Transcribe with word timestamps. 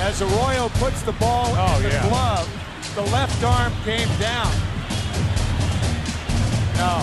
As 0.00 0.22
Arroyo 0.22 0.68
puts 0.78 1.02
the 1.02 1.12
ball 1.12 1.46
Oh, 1.56 1.76
in 1.78 1.82
the 1.82 1.88
yeah. 1.90 2.08
glove, 2.08 2.46
the 2.94 3.02
left 3.10 3.42
arm 3.42 3.72
came 3.84 4.08
down. 4.18 4.48
No. 6.78 7.02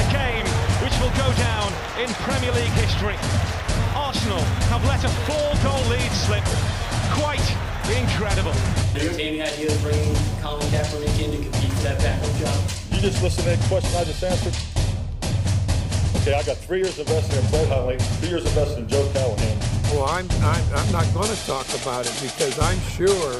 A 0.00 0.04
game 0.10 0.46
which 0.82 0.96
will 0.98 1.12
go 1.20 1.28
down 1.38 1.68
in 2.00 2.08
Premier 2.24 2.50
League 2.52 2.72
history. 2.80 3.14
Arsenal 3.94 4.40
have 4.72 4.82
let 4.88 5.04
a 5.04 5.08
four-goal 5.28 5.84
lead 5.92 6.10
slip. 6.24 6.42
Quite 7.20 7.44
incredible. 7.92 8.56
Are 8.96 9.04
you 9.04 9.10
any 9.20 9.42
idea 9.42 9.70
of 9.70 9.80
bringing 9.82 10.16
Colin 10.40 10.66
Kaepernick 10.72 11.14
in 11.22 11.30
to 11.30 11.36
compete 11.36 11.70
for 11.78 11.82
that 11.84 11.98
backup 12.00 12.34
job? 12.40 12.58
You 12.92 13.00
just 13.02 13.22
listen 13.22 13.44
to 13.44 13.50
that 13.50 13.60
question 13.68 13.94
I 13.94 14.04
just 14.04 14.24
answered. 14.24 14.56
Okay, 16.22 16.32
I 16.34 16.42
got 16.42 16.56
three 16.56 16.78
years 16.78 16.98
invested 16.98 17.38
in 17.44 17.50
Brett 17.50 17.68
Hundley, 17.68 17.98
two 18.22 18.28
years 18.28 18.46
invested 18.46 18.78
in 18.78 18.88
Joe 18.88 19.06
Callahan. 19.12 19.58
Well, 19.94 20.06
I'm, 20.06 20.28
I'm, 20.42 20.64
I'm 20.74 20.90
not 20.90 21.06
going 21.14 21.30
to 21.30 21.46
talk 21.46 21.68
about 21.80 22.04
it 22.04 22.18
because 22.20 22.58
I'm 22.58 22.80
sure 22.98 23.30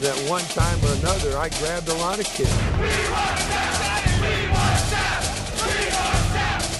that 0.00 0.16
one 0.26 0.40
time 0.56 0.80
or 0.82 0.94
another 1.04 1.36
I 1.36 1.50
grabbed 1.60 1.86
a 1.90 1.94
lot 2.00 2.18
of 2.18 2.24
kids. 2.24 2.48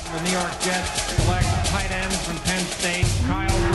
The 0.09 0.21
New 0.25 0.33
York 0.33 0.61
Jets 0.65 1.03
select 1.13 1.45
tight 1.69 1.91
end 1.91 2.13
from 2.25 2.39
Penn 2.39 2.65
State, 2.65 3.05
Kyle 3.27 3.68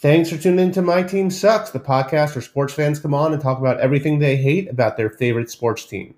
Thanks 0.00 0.30
for 0.30 0.38
tuning 0.38 0.66
in 0.66 0.72
to 0.74 0.82
My 0.82 1.02
Team 1.02 1.28
Sucks, 1.28 1.70
the 1.70 1.80
podcast 1.80 2.36
where 2.36 2.42
sports 2.42 2.72
fans 2.72 3.00
come 3.00 3.12
on 3.12 3.32
and 3.32 3.42
talk 3.42 3.58
about 3.58 3.80
everything 3.80 4.20
they 4.20 4.36
hate 4.36 4.70
about 4.70 4.96
their 4.96 5.10
favorite 5.10 5.50
sports 5.50 5.84
team. 5.84 6.14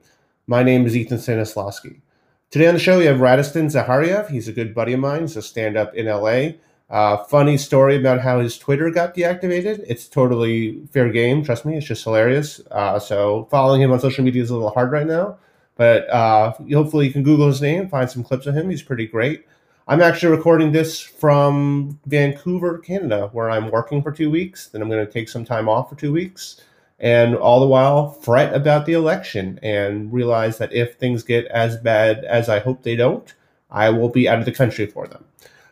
My 0.47 0.63
name 0.63 0.85
is 0.85 0.95
Ethan 0.95 1.17
Stanislawski. 1.17 2.03
Today 2.51 2.67
on 2.67 2.75
the 2.75 2.79
show, 2.79 2.99
we 2.99 3.07
have 3.07 3.21
Radiston 3.21 3.73
Zahariev. 3.73 4.29
He's 4.29 4.49
a 4.49 4.53
good 4.53 4.75
buddy 4.75 4.93
of 4.93 5.01
mine. 5.01 5.23
He's 5.23 5.39
a 5.39 5.41
stand 5.41 5.79
up 5.79 5.95
in 5.95 6.05
LA. 6.05 6.59
Uh, 6.91 7.25
funny 7.25 7.57
story 7.57 7.97
about 7.97 8.21
how 8.21 8.41
his 8.41 8.59
Twitter 8.59 8.91
got 8.91 9.15
deactivated. 9.15 9.83
It's 9.89 10.09
totally 10.09 10.83
fair 10.91 11.09
game. 11.09 11.43
Trust 11.43 11.65
me, 11.65 11.79
it's 11.79 11.87
just 11.87 12.05
hilarious. 12.05 12.61
Uh, 12.71 12.99
so 12.99 13.49
following 13.51 13.81
him 13.81 13.93
on 13.93 14.01
social 14.01 14.23
media 14.23 14.43
is 14.43 14.51
a 14.51 14.55
little 14.55 14.73
hard 14.73 14.93
right 14.93 15.07
now, 15.07 15.39
but 15.77 16.07
uh, 16.11 16.53
hopefully 16.71 17.07
you 17.07 17.13
can 17.15 17.23
Google 17.23 17.47
his 17.47 17.63
name, 17.63 17.89
find 17.89 18.11
some 18.11 18.25
clips 18.25 18.45
of 18.45 18.55
him. 18.55 18.69
He's 18.69 18.83
pretty 18.83 19.07
great. 19.07 19.47
I'm 19.91 20.01
actually 20.01 20.37
recording 20.37 20.71
this 20.71 21.01
from 21.01 21.99
Vancouver, 22.07 22.79
Canada, 22.79 23.29
where 23.33 23.51
I'm 23.51 23.73
working 23.73 24.05
for 24.05 24.13
two 24.13 24.31
weeks. 24.31 24.69
Then 24.69 24.83
I'm 24.83 24.89
going 24.89 25.05
to 25.05 25.13
take 25.13 25.29
some 25.29 25.45
time 25.45 25.69
off 25.69 25.89
for 25.89 25.97
two 25.97 26.13
weeks, 26.13 26.61
and 27.01 27.35
all 27.35 27.59
the 27.59 27.67
while 27.67 28.13
fret 28.13 28.55
about 28.55 28.87
the 28.87 28.93
election 28.93 29.59
and 29.65 30.13
realize 30.13 30.59
that 30.59 30.73
if 30.73 30.95
things 30.95 31.25
get 31.25 31.47
as 31.47 31.77
bad 31.77 32.23
as 32.25 32.49
I 32.49 32.61
hope 32.61 32.85
they 32.85 32.95
don't, 32.95 33.35
I 33.69 33.91
will 33.91 34.09
be 34.09 34.29
out 34.29 34.39
of 34.39 34.45
the 34.45 34.53
country 34.53 34.87
for 34.87 35.09
them. 35.09 35.25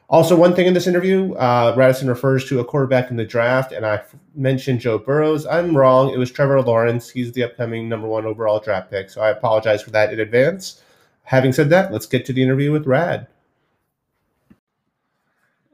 Also, 0.09 0.35
one 0.35 0.53
thing 0.53 0.67
in 0.67 0.75
this 0.75 0.89
interview, 0.89 1.35
uh, 1.35 1.75
Radisson 1.77 2.09
refers 2.09 2.45
to 2.49 2.59
a 2.59 2.65
quarterback 2.65 3.13
in 3.13 3.17
the 3.17 3.25
draft, 3.25 3.71
and 3.71 3.87
I 3.87 4.03
mentioned 4.35 4.81
Joe 4.81 4.99
Burrows. 4.99 5.47
I'm 5.47 5.77
wrong. 5.77 6.13
It 6.13 6.19
was 6.19 6.33
Trevor 6.33 6.61
Lawrence. 6.61 7.09
He's 7.09 7.31
the 7.31 7.45
upcoming 7.45 7.89
number 7.89 8.09
one 8.09 8.27
overall 8.27 8.59
draft 8.59 8.91
pick, 8.91 9.11
so 9.11 9.21
I 9.21 9.29
apologize 9.29 9.81
for 9.81 9.91
that 9.91 10.13
in 10.13 10.19
advance. 10.19 10.83
Having 11.23 11.53
said 11.53 11.71
that, 11.71 11.93
let's 11.93 12.07
get 12.07 12.27
to 12.27 12.33
the 12.33 12.43
interview 12.43 12.73
with 12.73 12.85
Rad. 12.85 13.29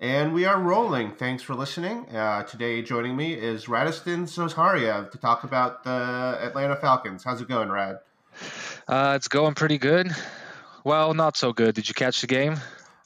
And 0.01 0.35
we 0.35 0.45
are 0.45 0.61
rolling. 0.61 1.13
Thanks 1.13 1.43
for 1.43 1.55
listening. 1.55 2.09
Uh, 2.15 2.43
today, 2.43 2.83
joining 2.83 3.17
me 3.17 3.33
is 3.35 3.67
Radiston 3.67 4.25
Zahariev 4.25 5.11
to 5.13 5.19
talk 5.19 5.45
about 5.45 5.85
the 5.85 6.39
Atlanta 6.43 6.77
Falcons. 6.77 7.23
How's 7.25 7.41
it 7.41 7.49
going, 7.49 7.71
Rad? 7.71 7.99
Uh, 8.89 9.13
it's 9.17 9.29
going 9.29 9.55
pretty 9.55 9.79
good. 9.79 10.11
Well, 10.83 11.15
not 11.15 11.37
so 11.37 11.53
good. 11.53 11.75
Did 11.77 11.89
you 11.89 11.95
catch 11.95 12.21
the 12.21 12.27
game? 12.27 12.57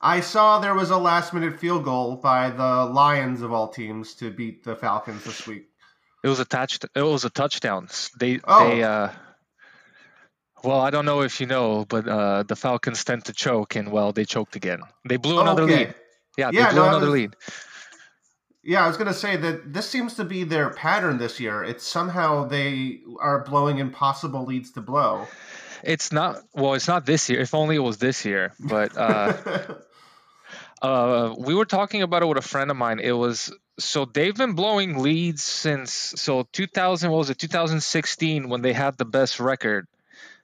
I 0.01 0.21
saw 0.21 0.61
there 0.61 0.75
was 0.75 0.91
a 0.91 0.97
last 0.97 1.35
minute 1.35 1.61
field 1.61 1.85
goal 1.85 2.17
by 2.17 2.51
the 2.51 2.87
Lions 2.87 3.43
of 3.43 3.53
all 3.53 3.69
teams 3.69 4.15
to 4.15 4.31
beat 4.31 4.65
the 4.65 4.75
Falcons 4.75 5.25
this 5.25 5.47
week. 5.47 5.69
It 6.25 6.29
was 6.29 6.41
a 6.41 6.45
touch. 6.45 6.81
It 6.97 7.03
was 7.03 7.25
a 7.25 7.31
touchdown. 7.31 7.89
They 8.19 8.41
Oh. 8.45 8.69
they. 8.71 8.83
Uh, 8.83 9.11
well, 10.65 10.81
I 10.81 10.91
don't 10.91 11.05
know 11.05 11.21
if 11.23 11.41
you 11.41 11.47
know, 11.47 11.85
but 11.85 12.09
uh, 12.09 12.43
the 12.43 12.57
Falcons 12.57 13.05
tend 13.05 13.27
to 13.27 13.33
choke, 13.33 13.77
and 13.77 13.93
well, 13.93 14.13
they 14.13 14.25
choked 14.25 14.57
again. 14.57 14.81
They 15.09 15.17
blew 15.17 15.39
another 15.41 15.63
Okay. 15.65 15.77
lead. 15.87 15.95
Yeah, 16.39 16.51
they 16.51 16.59
Yeah, 16.59 16.71
blew 16.71 16.81
no, 16.83 16.89
another 16.89 17.07
was- 17.11 17.15
lead. 17.15 17.37
Yeah, 18.63 18.85
I 18.85 18.89
was 18.89 18.97
going 18.97 19.09
to 19.09 19.15
say 19.15 19.37
that 19.37 19.73
this 19.73 19.89
seems 19.89 20.15
to 20.15 20.25
be 20.25 20.45
their 20.45 20.71
pattern 20.71 21.17
this 21.19 21.41
year. 21.41 21.65
It's 21.65 21.85
somehow 21.87 22.47
they 22.49 23.01
are 23.21 23.43
blowing 23.45 23.79
impossible 23.79 24.45
leads 24.45 24.71
to 24.73 24.81
blow. 24.83 25.27
It's 25.83 26.13
not. 26.13 26.43
Well, 26.55 26.75
it's 26.75 26.89
not 26.89 27.07
this 27.07 27.31
year. 27.31 27.41
If 27.41 27.55
only 27.55 27.77
it 27.77 27.81
was 27.91 27.97
this 27.99 28.25
year. 28.27 28.53
But 28.61 28.95
uh, 28.97 29.33
uh, 30.83 31.35
we 31.39 31.55
were 31.55 31.65
talking 31.65 32.03
about 32.03 32.23
it 32.23 32.27
with 32.27 32.39
a 32.39 32.43
friend 32.43 32.71
of 32.71 32.77
mine. 32.77 32.99
It 33.01 33.13
was 33.13 33.53
so 33.79 34.05
they've 34.05 34.35
been 34.35 34.53
blowing 34.55 34.99
leads 34.99 35.43
since 35.45 35.93
so 35.93 36.47
2000. 36.53 37.11
What 37.11 37.19
was 37.19 37.31
it? 37.31 37.39
2016 37.39 38.49
when 38.49 38.61
they 38.63 38.73
had 38.73 38.99
the 38.99 39.05
best 39.05 39.41
record. 39.41 39.87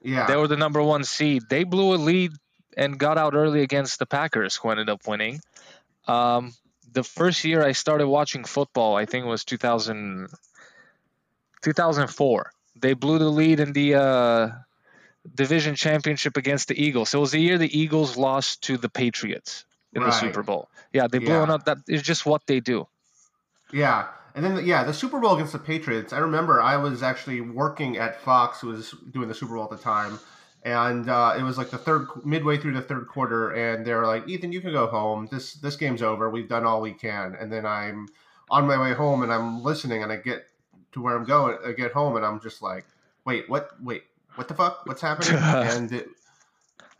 yeah. 0.01 0.25
They 0.25 0.35
were 0.35 0.47
the 0.47 0.57
number 0.57 0.81
one 0.81 1.03
seed. 1.03 1.43
They 1.49 1.63
blew 1.63 1.93
a 1.93 1.97
lead 1.97 2.31
and 2.77 2.97
got 2.97 3.17
out 3.17 3.35
early 3.35 3.61
against 3.61 3.99
the 3.99 4.05
Packers, 4.05 4.55
who 4.55 4.69
ended 4.69 4.89
up 4.89 5.05
winning. 5.07 5.41
Um, 6.07 6.53
the 6.93 7.03
first 7.03 7.43
year 7.43 7.63
I 7.63 7.73
started 7.73 8.07
watching 8.07 8.43
football, 8.43 8.95
I 8.95 9.05
think 9.05 9.25
it 9.25 9.29
was 9.29 9.43
2000, 9.43 10.27
2004. 11.61 12.51
They 12.81 12.93
blew 12.93 13.19
the 13.19 13.29
lead 13.29 13.59
in 13.59 13.73
the 13.73 13.95
uh, 13.95 14.49
division 15.33 15.75
championship 15.75 16.37
against 16.37 16.67
the 16.67 16.81
Eagles. 16.81 17.09
So 17.09 17.19
it 17.19 17.21
was 17.21 17.31
the 17.31 17.39
year 17.39 17.57
the 17.57 17.77
Eagles 17.77 18.17
lost 18.17 18.63
to 18.63 18.77
the 18.77 18.89
Patriots 18.89 19.65
in 19.93 20.03
the 20.03 20.11
Super 20.11 20.43
Bowl. 20.43 20.69
Yeah, 20.93 21.07
they 21.07 21.19
blew 21.19 21.33
Yeah. 21.33 21.43
it 21.43 21.49
up. 21.49 21.65
That 21.65 21.77
is 21.87 22.01
just 22.01 22.25
what 22.25 22.45
they 22.47 22.59
do. 22.59 22.87
Yeah, 23.71 24.07
and 24.35 24.43
then 24.45 24.65
yeah, 24.65 24.83
the 24.83 24.93
Super 24.93 25.19
Bowl 25.19 25.33
against 25.33 25.53
the 25.53 25.59
Patriots. 25.59 26.13
I 26.13 26.19
remember 26.19 26.61
I 26.61 26.77
was 26.77 27.01
actually 27.01 27.41
working 27.41 27.97
at 27.97 28.21
Fox, 28.21 28.59
who 28.61 28.67
was 28.67 28.93
doing 29.11 29.27
the 29.27 29.33
Super 29.33 29.55
Bowl 29.55 29.63
at 29.63 29.69
the 29.69 29.77
time, 29.77 30.19
and 30.65 31.07
uh, 31.07 31.35
it 31.37 31.43
was 31.43 31.59
like 31.59 31.69
the 31.69 31.77
third 31.77 32.07
midway 32.25 32.57
through 32.57 32.73
the 32.73 32.81
third 32.81 33.07
quarter, 33.07 33.51
and 33.51 33.85
they're 33.85 34.05
like, 34.05 34.27
"Ethan, 34.27 34.51
you 34.51 34.61
can 34.61 34.71
go 34.71 34.87
home. 34.87 35.27
This 35.31 35.53
this 35.53 35.75
game's 35.75 36.01
over. 36.01 36.27
We've 36.27 36.49
done 36.49 36.65
all 36.65 36.81
we 36.81 36.91
can." 36.91 37.37
And 37.39 37.53
then 37.53 37.67
I'm 37.67 38.07
on 38.49 38.65
my 38.65 38.81
way 38.81 38.93
home, 38.95 39.21
and 39.21 39.31
I'm 39.31 39.63
listening, 39.63 40.01
and 40.01 40.11
I 40.11 40.15
get 40.15 40.47
to 40.93 41.01
where 41.01 41.15
I'm 41.15 41.23
going. 41.23 41.59
I 41.63 41.73
get 41.73 41.91
home, 41.91 42.15
and 42.15 42.25
I'm 42.25 42.41
just 42.41 42.63
like, 42.63 42.85
"Wait, 43.25 43.47
what? 43.47 43.69
Wait, 43.79 44.05
what 44.33 44.47
the 44.47 44.55
fuck? 44.55 44.87
What's 44.87 45.01
happening?" 45.01 45.37
and 45.39 45.91
it, 45.91 46.07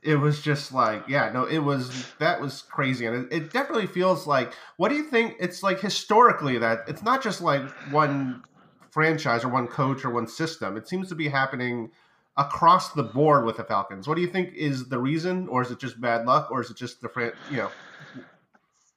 it 0.04 0.18
was 0.18 0.40
just 0.40 0.72
like 0.72 1.04
yeah 1.08 1.32
no 1.32 1.46
it 1.46 1.58
was 1.58 2.06
that 2.20 2.40
was 2.40 2.62
crazy 2.62 3.08
and 3.08 3.26
it, 3.26 3.36
it 3.36 3.52
definitely 3.52 3.88
feels 3.88 4.28
like 4.28 4.54
what 4.78 4.90
do 4.90 4.96
you 4.96 5.04
think 5.04 5.36
it's 5.40 5.64
like 5.64 5.80
historically 5.80 6.60
that 6.60 6.84
it's 6.88 7.02
not 7.02 7.24
just 7.24 7.42
like 7.42 7.68
one 7.90 8.44
franchise 8.92 9.44
or 9.44 9.50
one 9.50 9.68
coach 9.68 10.06
or 10.06 10.12
one 10.12 10.28
system 10.28 10.78
it 10.78 10.88
seems 10.88 11.10
to 11.10 11.16
be 11.16 11.28
happening 11.28 11.90
across 12.38 12.94
the 12.94 13.04
board 13.04 13.46
with 13.46 13.58
the 13.58 13.64
falcons 13.64 14.08
what 14.08 14.16
do 14.16 14.22
you 14.22 14.28
think 14.28 14.54
is 14.54 14.90
the 14.90 15.00
reason 15.00 15.48
or 15.48 15.62
is 15.62 15.72
it 15.72 15.80
just 15.80 16.00
bad 16.02 16.26
luck 16.26 16.50
or 16.52 16.62
is 16.62 16.70
it 16.70 16.78
just 16.78 17.02
the 17.02 17.10
fran- 17.10 17.34
you 17.50 17.58
know 17.58 17.72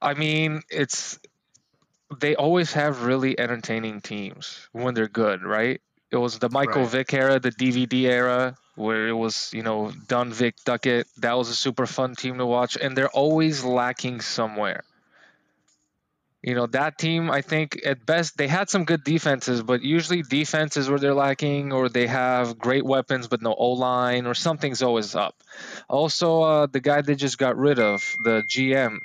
I 0.00 0.14
mean, 0.14 0.62
it's 0.70 1.18
they 2.20 2.36
always 2.36 2.72
have 2.72 3.04
really 3.04 3.38
entertaining 3.38 4.00
teams 4.00 4.68
when 4.72 4.94
they're 4.94 5.08
good, 5.08 5.42
right? 5.42 5.80
It 6.10 6.16
was 6.16 6.38
the 6.38 6.48
Michael 6.48 6.82
Right. 6.82 6.90
Vick 6.90 7.14
era, 7.14 7.38
the 7.38 7.50
DVD 7.50 8.04
era, 8.04 8.56
where 8.76 9.08
it 9.08 9.12
was, 9.12 9.50
you 9.52 9.62
know, 9.62 9.92
Dunn, 10.06 10.32
Vick, 10.32 10.54
Duckett. 10.64 11.06
That 11.18 11.34
was 11.34 11.50
a 11.50 11.54
super 11.54 11.84
fun 11.84 12.14
team 12.14 12.38
to 12.38 12.46
watch, 12.46 12.78
and 12.80 12.96
they're 12.96 13.10
always 13.10 13.62
lacking 13.62 14.20
somewhere. 14.20 14.84
You 16.42 16.54
know, 16.54 16.66
that 16.66 16.98
team, 16.98 17.30
I 17.30 17.42
think 17.42 17.80
at 17.84 18.06
best, 18.06 18.36
they 18.36 18.46
had 18.46 18.70
some 18.70 18.84
good 18.84 19.02
defenses, 19.02 19.60
but 19.60 19.82
usually 19.82 20.22
defenses 20.22 20.88
where 20.88 21.00
they're 21.00 21.14
lacking, 21.14 21.72
or 21.72 21.88
they 21.88 22.06
have 22.06 22.58
great 22.58 22.84
weapons 22.84 23.26
but 23.26 23.42
no 23.42 23.54
O 23.54 23.72
line, 23.72 24.24
or 24.26 24.34
something's 24.34 24.80
always 24.82 25.16
up. 25.16 25.34
Also, 25.88 26.42
uh, 26.42 26.66
the 26.66 26.80
guy 26.80 27.02
they 27.02 27.16
just 27.16 27.38
got 27.38 27.56
rid 27.56 27.80
of, 27.80 28.14
the 28.24 28.42
GM, 28.48 28.98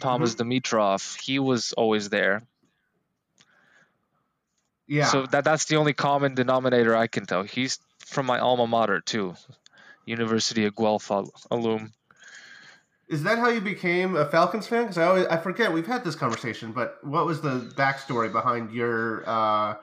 Thomas 0.00 0.34
Dimitroff, 0.34 1.20
he 1.20 1.38
was 1.38 1.72
always 1.72 2.08
there. 2.08 2.42
yeah 4.88 5.04
So 5.06 5.26
that 5.26 5.44
that's 5.44 5.66
the 5.66 5.76
only 5.76 5.92
common 5.92 6.34
denominator 6.34 6.96
I 6.96 7.06
can 7.06 7.26
tell. 7.26 7.44
He's 7.44 7.78
from 8.00 8.26
my 8.26 8.38
alma 8.40 8.66
mater 8.66 9.00
too, 9.00 9.34
University 10.04 10.64
of 10.64 10.74
Guelph 10.74 11.10
alum. 11.50 11.92
Is 13.08 13.22
that 13.22 13.38
how 13.38 13.48
you 13.48 13.60
became 13.60 14.16
a 14.16 14.26
falcons 14.26 14.66
fan 14.66 14.82
because 14.82 14.98
i 14.98 15.04
always 15.04 15.26
i 15.26 15.36
forget 15.36 15.72
we've 15.72 15.86
had 15.86 16.04
this 16.04 16.14
conversation 16.14 16.72
but 16.72 16.98
what 17.02 17.26
was 17.26 17.40
the 17.40 17.72
backstory 17.76 18.30
behind 18.30 18.70
your 18.72 19.28
uh 19.28 19.74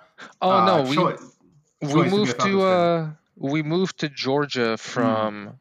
Oh 0.41 0.57
uh, 0.57 0.65
no, 0.65 0.89
we 0.89 0.97
we 0.97 1.93
choice 1.93 2.11
to 2.11 2.17
moved 2.17 2.37
Falcons 2.37 2.61
to 2.61 2.61
uh 2.61 3.09
we 3.35 3.63
moved 3.63 3.99
to 3.99 4.09
Georgia 4.09 4.77
from. 4.77 5.59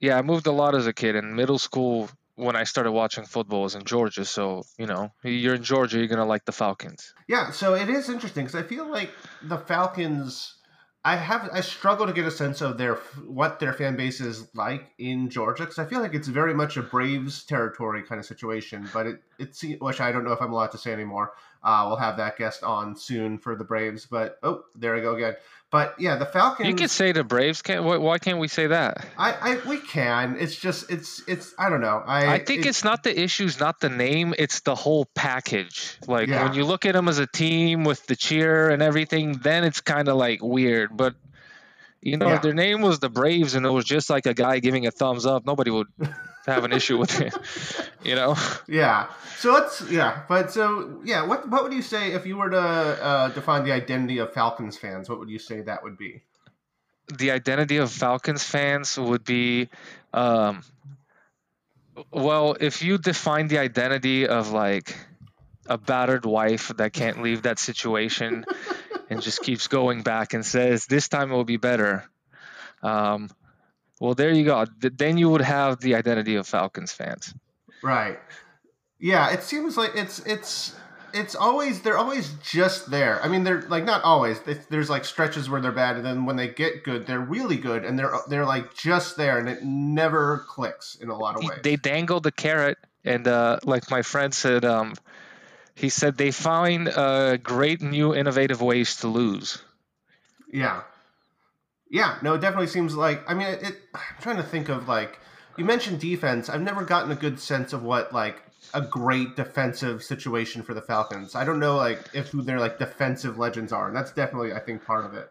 Yeah, 0.00 0.16
I 0.16 0.22
moved 0.22 0.46
a 0.46 0.52
lot 0.52 0.74
as 0.74 0.86
a 0.86 0.92
kid. 0.92 1.16
In 1.16 1.34
middle 1.34 1.58
school, 1.58 2.08
when 2.36 2.54
I 2.54 2.64
started 2.64 2.92
watching 2.92 3.24
football 3.24 3.62
was 3.62 3.74
in 3.74 3.84
Georgia. 3.84 4.24
So 4.24 4.62
you 4.78 4.86
know, 4.86 5.10
you're 5.22 5.54
in 5.54 5.62
Georgia, 5.62 5.98
you're 5.98 6.06
gonna 6.06 6.26
like 6.26 6.44
the 6.44 6.52
Falcons. 6.52 7.14
Yeah, 7.26 7.50
so 7.50 7.74
it 7.74 7.88
is 7.88 8.08
interesting 8.08 8.44
because 8.44 8.60
I 8.60 8.66
feel 8.66 8.88
like 8.88 9.10
the 9.42 9.58
Falcons. 9.58 10.54
I 11.08 11.16
have 11.16 11.48
I 11.54 11.62
struggle 11.62 12.06
to 12.06 12.12
get 12.12 12.26
a 12.26 12.30
sense 12.30 12.60
of 12.60 12.76
their 12.76 12.96
what 13.26 13.60
their 13.60 13.72
fan 13.72 13.96
base 13.96 14.20
is 14.20 14.46
like 14.54 14.90
in 14.98 15.30
Georgia 15.30 15.62
because 15.62 15.78
I 15.78 15.86
feel 15.86 16.00
like 16.00 16.12
it's 16.12 16.28
very 16.28 16.52
much 16.52 16.76
a 16.76 16.82
Braves 16.82 17.44
territory 17.44 18.02
kind 18.02 18.18
of 18.18 18.26
situation. 18.26 18.86
But 18.92 19.06
it 19.06 19.22
it's 19.38 19.64
which 19.80 20.02
I 20.02 20.12
don't 20.12 20.22
know 20.22 20.32
if 20.32 20.42
I'm 20.42 20.52
allowed 20.52 20.72
to 20.72 20.78
say 20.78 20.92
anymore. 20.92 21.32
Uh, 21.62 21.86
we'll 21.88 21.96
have 21.96 22.18
that 22.18 22.36
guest 22.36 22.62
on 22.62 22.94
soon 22.94 23.38
for 23.38 23.56
the 23.56 23.64
Braves. 23.64 24.04
But 24.04 24.38
oh, 24.42 24.64
there 24.74 24.94
I 24.94 25.00
go 25.00 25.14
again. 25.14 25.36
But 25.70 25.96
yeah, 25.98 26.16
the 26.16 26.24
Falcons. 26.24 26.66
You 26.66 26.74
could 26.74 26.90
say 26.90 27.12
the 27.12 27.24
Braves. 27.24 27.60
Can't 27.60 27.84
why, 27.84 27.98
why 27.98 28.18
can't 28.18 28.38
we 28.38 28.48
say 28.48 28.68
that? 28.68 29.06
I, 29.18 29.32
I 29.32 29.68
we 29.68 29.78
can. 29.78 30.36
It's 30.40 30.56
just 30.56 30.90
it's 30.90 31.22
it's 31.28 31.54
I 31.58 31.68
don't 31.68 31.82
know. 31.82 32.02
I 32.06 32.34
I 32.34 32.38
think 32.38 32.64
it- 32.64 32.68
it's 32.70 32.84
not 32.84 33.02
the 33.02 33.18
issues, 33.20 33.60
not 33.60 33.78
the 33.80 33.90
name. 33.90 34.34
It's 34.38 34.60
the 34.60 34.74
whole 34.74 35.04
package. 35.14 35.98
Like 36.06 36.28
Yeah. 36.28 36.44
when 36.44 36.54
you 36.54 36.64
look 36.64 36.86
at 36.86 36.92
them 36.94 37.06
as 37.06 37.18
a 37.18 37.26
team 37.26 37.84
with 37.84 38.06
the 38.06 38.16
cheer 38.16 38.70
and 38.70 38.80
everything, 38.82 39.32
then 39.42 39.64
it's 39.64 39.82
kind 39.82 40.08
of 40.08 40.16
like 40.16 40.42
weird. 40.42 40.96
But 40.96 41.14
you 42.00 42.16
know, 42.16 42.28
Yeah. 42.28 42.38
their 42.38 42.54
name 42.54 42.80
was 42.80 43.00
the 43.00 43.10
Braves 43.10 43.54
and 43.54 43.66
it 43.66 43.70
was 43.70 43.84
just 43.84 44.08
like 44.08 44.24
a 44.24 44.32
guy 44.34 44.60
giving 44.60 44.86
a 44.86 44.90
thumbs 44.90 45.26
up, 45.26 45.44
nobody 45.44 45.70
would 45.70 45.88
have 46.48 46.64
an 46.64 46.72
issue 46.72 46.98
with 46.98 47.20
it. 47.20 47.34
You 48.04 48.14
know. 48.14 48.36
Yeah. 48.68 49.08
So 49.38 49.52
let's 49.52 49.82
yeah, 49.90 50.22
but 50.28 50.52
so 50.52 51.00
yeah, 51.04 51.26
what 51.26 51.48
what 51.50 51.64
would 51.64 51.72
you 51.72 51.82
say 51.82 52.12
if 52.12 52.26
you 52.26 52.36
were 52.36 52.48
to 52.48 52.58
uh, 52.60 53.28
define 53.30 53.64
the 53.64 53.72
identity 53.72 54.18
of 54.18 54.32
Falcons 54.32 54.78
fans? 54.78 55.10
What 55.10 55.18
would 55.18 55.28
you 55.28 55.40
say 55.40 55.62
that 55.62 55.82
would 55.82 55.98
be? 55.98 56.22
the 57.16 57.30
identity 57.30 57.78
of 57.78 57.90
Falcons 57.90 58.44
fans 58.44 58.98
would 58.98 59.24
be, 59.24 59.68
um, 60.12 60.62
well, 62.12 62.56
if 62.60 62.82
you 62.82 62.98
define 62.98 63.48
the 63.48 63.58
identity 63.58 64.26
of 64.26 64.50
like 64.50 64.94
a 65.66 65.78
battered 65.78 66.24
wife 66.24 66.68
that 66.76 66.92
can't 66.92 67.22
leave 67.22 67.42
that 67.42 67.58
situation 67.58 68.44
and 69.10 69.22
just 69.22 69.42
keeps 69.42 69.68
going 69.68 70.02
back 70.02 70.34
and 70.34 70.44
says, 70.44 70.86
this 70.86 71.08
time 71.08 71.32
it 71.32 71.34
will 71.34 71.44
be 71.44 71.56
better. 71.56 72.04
Um, 72.82 73.30
well, 74.00 74.14
there 74.14 74.30
you 74.30 74.44
go. 74.44 74.64
Then 74.80 75.18
you 75.18 75.28
would 75.30 75.40
have 75.40 75.80
the 75.80 75.94
identity 75.94 76.36
of 76.36 76.46
Falcons 76.46 76.92
fans. 76.92 77.34
Right. 77.82 78.18
Yeah, 78.98 79.30
it 79.30 79.42
seems 79.42 79.76
like 79.76 79.92
it's 79.94 80.18
it's 80.20 80.74
it's 81.14 81.34
always 81.34 81.82
they're 81.82 81.98
always 81.98 82.34
just 82.42 82.90
there. 82.90 83.22
I 83.22 83.28
mean, 83.28 83.44
they're 83.44 83.62
like 83.62 83.84
not 83.84 84.02
always. 84.04 84.40
There's 84.68 84.90
like 84.90 85.04
stretches 85.04 85.48
where 85.48 85.60
they're 85.60 85.72
bad, 85.72 85.96
and 85.96 86.04
then 86.04 86.26
when 86.26 86.36
they 86.36 86.48
get 86.48 86.84
good, 86.84 87.06
they're 87.06 87.20
really 87.20 87.56
good, 87.56 87.84
and 87.84 87.98
they're 87.98 88.12
they're 88.28 88.46
like 88.46 88.74
just 88.74 89.16
there, 89.16 89.38
and 89.38 89.48
it 89.48 89.62
never 89.62 90.44
clicks 90.48 90.96
in 90.96 91.08
a 91.08 91.16
lot 91.16 91.36
of 91.36 91.44
ways. 91.44 91.60
They 91.62 91.76
dangle 91.76 92.20
the 92.20 92.32
carrot, 92.32 92.78
and 93.04 93.26
uh, 93.26 93.58
like 93.64 93.90
my 93.90 94.02
friend 94.02 94.34
said, 94.34 94.64
um, 94.64 94.94
he 95.74 95.88
said 95.88 96.16
they 96.16 96.32
find 96.32 96.88
uh, 96.88 97.36
great 97.36 97.80
new 97.80 98.14
innovative 98.14 98.60
ways 98.60 98.96
to 98.96 99.08
lose. 99.08 99.62
Yeah. 100.52 100.82
Yeah, 101.90 102.18
no, 102.22 102.34
it 102.34 102.40
definitely 102.40 102.66
seems 102.66 102.94
like. 102.94 103.22
I 103.28 103.34
mean, 103.34 103.46
it, 103.46 103.62
it. 103.62 103.76
I'm 103.94 104.20
trying 104.20 104.36
to 104.36 104.42
think 104.42 104.68
of 104.68 104.88
like 104.88 105.18
you 105.56 105.64
mentioned 105.64 106.00
defense. 106.00 106.48
I've 106.48 106.62
never 106.62 106.84
gotten 106.84 107.10
a 107.10 107.16
good 107.16 107.40
sense 107.40 107.72
of 107.72 107.82
what 107.82 108.12
like 108.12 108.42
a 108.74 108.82
great 108.82 109.36
defensive 109.36 110.02
situation 110.02 110.62
for 110.62 110.74
the 110.74 110.82
Falcons. 110.82 111.34
I 111.34 111.44
don't 111.44 111.58
know 111.58 111.76
like 111.76 112.10
if 112.12 112.28
who 112.28 112.42
their 112.42 112.60
like 112.60 112.78
defensive 112.78 113.38
legends 113.38 113.72
are, 113.72 113.88
and 113.88 113.96
that's 113.96 114.12
definitely 114.12 114.52
I 114.52 114.60
think 114.60 114.84
part 114.84 115.04
of 115.04 115.14
it. 115.14 115.30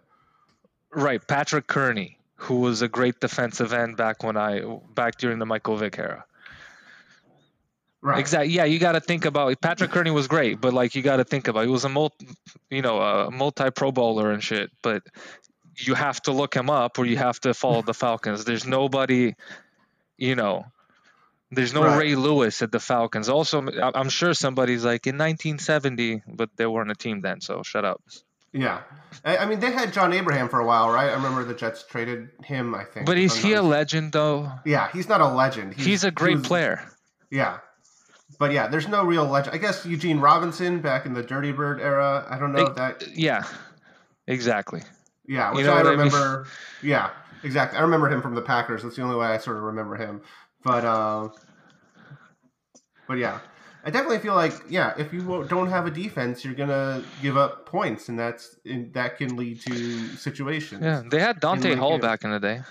Right, 0.91 1.25
Patrick 1.25 1.67
Kerney, 1.67 2.17
who 2.35 2.61
was 2.61 2.81
a 2.81 2.87
great 2.87 3.19
defensive 3.19 3.73
end 3.73 3.97
back 3.97 4.23
when 4.23 4.37
I 4.37 4.61
back 4.93 5.17
during 5.17 5.39
the 5.39 5.45
Michael 5.45 5.77
Vick 5.77 5.99
era. 5.99 6.25
Right. 8.01 8.19
Exactly. 8.19 8.53
Yeah, 8.53 8.65
you 8.65 8.79
got 8.79 8.91
to 8.93 8.99
think 8.99 9.25
about 9.25 9.59
Patrick 9.59 9.91
Kerney 9.91 10.11
was 10.11 10.27
great, 10.27 10.61
but 10.61 10.71
like 10.71 10.95
you 10.95 11.01
got 11.01 11.17
to 11.17 11.23
think 11.23 11.47
about 11.47 11.65
he 11.65 11.69
was 11.69 11.83
a 11.83 11.89
multi, 11.89 12.27
you 12.69 12.81
know, 12.81 13.01
a 13.01 13.31
multi 13.31 13.69
Pro 13.71 13.91
Bowler 13.91 14.31
and 14.31 14.41
shit. 14.41 14.69
But 14.83 15.03
you 15.77 15.93
have 15.93 16.21
to 16.23 16.31
look 16.31 16.55
him 16.55 16.69
up, 16.69 16.99
or 16.99 17.05
you 17.05 17.17
have 17.17 17.39
to 17.41 17.53
follow 17.53 17.81
the 17.81 17.93
Falcons. 17.93 18.45
There's 18.45 18.65
nobody, 18.65 19.35
you 20.17 20.35
know. 20.35 20.65
There's 21.49 21.73
no 21.73 21.83
Right. 21.83 21.97
Ray 21.97 22.15
Lewis 22.15 22.61
at 22.61 22.71
the 22.71 22.79
Falcons. 22.79 23.29
Also, 23.29 23.65
I'm 23.81 24.09
sure 24.09 24.33
somebody's 24.33 24.83
like 24.83 25.07
in 25.07 25.15
1970, 25.15 26.23
but 26.27 26.49
they 26.57 26.65
weren't 26.65 26.91
a 26.91 26.95
team 26.95 27.21
then, 27.21 27.39
so 27.39 27.63
shut 27.63 27.85
up. 27.85 28.01
Yeah. 28.51 28.81
I, 29.23 29.37
I 29.37 29.45
mean, 29.45 29.59
they 29.59 29.71
had 29.71 29.93
John 29.93 30.13
Abraham 30.13 30.49
for 30.49 30.59
a 30.59 30.65
while, 30.65 30.89
right? 30.89 31.09
I 31.09 31.13
remember 31.13 31.43
the 31.43 31.53
Jets 31.53 31.83
traded 31.83 32.29
him. 32.43 32.75
I 32.75 32.83
think. 32.83 33.05
But 33.05 33.17
is 33.17 33.35
he 33.35 33.53
a 33.53 33.61
legend 33.61 34.11
though? 34.11 34.51
Yeah, 34.65 34.89
he's 34.91 35.07
not 35.07 35.21
a 35.21 35.27
legend. 35.27 35.73
He's 35.75 36.03
a 36.03 36.07
he 36.07 36.11
great 36.11 36.43
player. 36.43 36.83
Yeah. 37.29 37.59
But 38.39 38.51
yeah, 38.51 38.67
there's 38.67 38.87
no 38.87 39.03
real 39.03 39.25
legend. 39.25 39.55
I 39.55 39.57
guess 39.57 39.85
Eugene 39.85 40.19
Robinson 40.19 40.79
back 40.81 41.05
in 41.05 41.13
the 41.13 41.23
Dirty 41.23 41.51
Bird 41.51 41.79
era. 41.79 42.25
I 42.29 42.37
don't 42.37 42.51
know 42.51 42.67
if 42.67 42.75
that. 42.75 43.15
Yeah, 43.15 43.43
exactly. 44.27 44.81
Yeah, 45.27 45.53
which 45.53 45.65
know 45.65 45.73
I 45.73 45.77
what 45.77 45.87
I 45.87 45.89
mean? 45.91 45.99
remember. 45.99 46.47
Yeah, 46.81 47.09
exactly. 47.43 47.77
I 47.77 47.81
remember 47.81 48.09
him 48.09 48.21
from 48.21 48.35
the 48.35 48.41
Packers. 48.41 48.83
That's 48.83 48.95
the 48.95 49.01
only 49.01 49.15
way 49.17 49.27
I 49.27 49.37
sort 49.37 49.57
of 49.57 49.63
remember 49.63 49.95
him. 49.95 50.21
But 50.63 50.85
uh, 50.85 51.29
but 53.07 53.17
yeah, 53.17 53.39
I 53.83 53.89
definitely 53.89 54.19
feel 54.19 54.35
like 54.35 54.53
yeah, 54.69 54.93
if 54.97 55.13
you 55.13 55.45
don't 55.49 55.69
have 55.69 55.85
a 55.85 55.91
defense, 55.91 56.43
you're 56.45 56.53
gonna 56.53 57.03
give 57.21 57.37
up 57.37 57.65
points, 57.65 58.09
and 58.09 58.17
that's 58.17 58.55
and 58.65 58.93
that 58.93 59.17
can 59.17 59.35
lead 59.35 59.61
to 59.61 60.07
situations. 60.15 60.81
Yeah, 60.81 61.03
they 61.09 61.19
had 61.19 61.39
Dante 61.39 61.75
Hall 61.75 61.91
games. 61.91 62.01
back 62.01 62.23
in 62.23 62.31
the 62.31 62.39
day. 62.39 62.61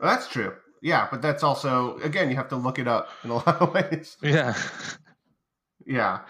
Well, 0.00 0.10
that's 0.14 0.28
true. 0.28 0.54
Yeah, 0.82 1.08
but 1.10 1.22
that's 1.22 1.42
also 1.42 1.98
again 1.98 2.28
you 2.30 2.36
have 2.36 2.48
to 2.48 2.56
look 2.56 2.78
it 2.78 2.88
up 2.88 3.08
in 3.24 3.30
a 3.30 3.34
lot 3.36 3.48
of 3.60 3.72
ways. 3.74 4.16
Yeah. 4.22 4.54
Yeah. 5.86 6.20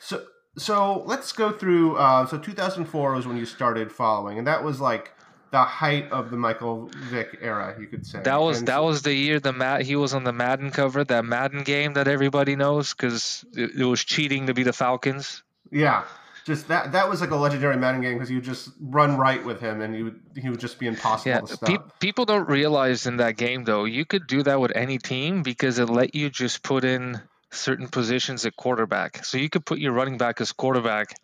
So 0.00 0.24
so 0.58 1.02
let's 1.06 1.32
go 1.32 1.52
through. 1.52 1.96
Uh, 1.96 2.26
so 2.26 2.36
2004 2.38 3.14
was 3.14 3.26
when 3.26 3.36
you 3.36 3.46
started 3.46 3.90
following, 3.90 4.38
and 4.38 4.46
that 4.46 4.62
was 4.62 4.80
like 4.80 5.12
the 5.50 5.58
height 5.62 6.10
of 6.12 6.30
the 6.30 6.36
Michael 6.36 6.90
Vick 7.08 7.38
era, 7.40 7.74
you 7.80 7.86
could 7.86 8.04
say. 8.06 8.20
That 8.22 8.40
was 8.42 8.58
And 8.58 8.68
that 8.68 8.82
was 8.84 9.00
the 9.02 9.14
year 9.14 9.40
the 9.40 9.52
Mad 9.52 9.82
he 9.82 9.96
was 9.96 10.12
on 10.12 10.24
the 10.24 10.32
Madden 10.32 10.70
cover, 10.70 11.04
that 11.04 11.24
Madden 11.24 11.62
game 11.62 11.94
that 11.94 12.06
everybody 12.06 12.54
knows 12.54 12.92
because 12.92 13.46
it, 13.54 13.70
it 13.80 13.84
was 13.84 14.04
cheating 14.04 14.46
to 14.48 14.52
be 14.54 14.62
the 14.62 14.74
Falcons. 14.74 15.42
Yeah. 15.72 16.04
Just 16.44 16.68
that 16.68 16.92
that 16.92 17.08
was 17.08 17.20
like 17.20 17.30
a 17.30 17.36
legendary 17.36 17.76
Madden 17.76 18.00
game 18.00 18.14
because 18.14 18.30
you 18.30 18.40
just 18.40 18.70
run 18.80 19.16
right 19.18 19.44
with 19.44 19.60
him 19.60 19.80
and 19.82 19.94
you 19.96 20.04
would 20.04 20.20
he 20.36 20.48
would 20.50 20.60
just 20.60 20.78
be 20.78 20.86
impossible 20.86 21.30
Yeah, 21.30 21.40
to 21.40 21.46
stop. 21.56 21.68
pe- 21.68 21.94
people 22.00 22.24
don't 22.24 22.48
realize 22.48 23.06
in 23.06 23.18
that 23.18 23.36
game 23.36 23.64
though, 23.64 23.84
you 23.84 24.04
could 24.06 24.26
do 24.26 24.42
that 24.42 24.58
with 24.60 24.72
any 24.74 24.96
team 24.98 25.42
because 25.42 25.78
it 25.78 25.90
let 25.90 26.14
you 26.14 26.30
just 26.30 26.62
put 26.62 26.84
in 26.84 27.20
certain 27.50 27.88
positions 27.88 28.44
at 28.44 28.56
quarterback. 28.56 29.24
So 29.24 29.38
you 29.38 29.48
could 29.48 29.64
put 29.64 29.78
your 29.78 29.92
running 29.92 30.18
back 30.18 30.40
as 30.40 30.52
quarterback 30.52 31.14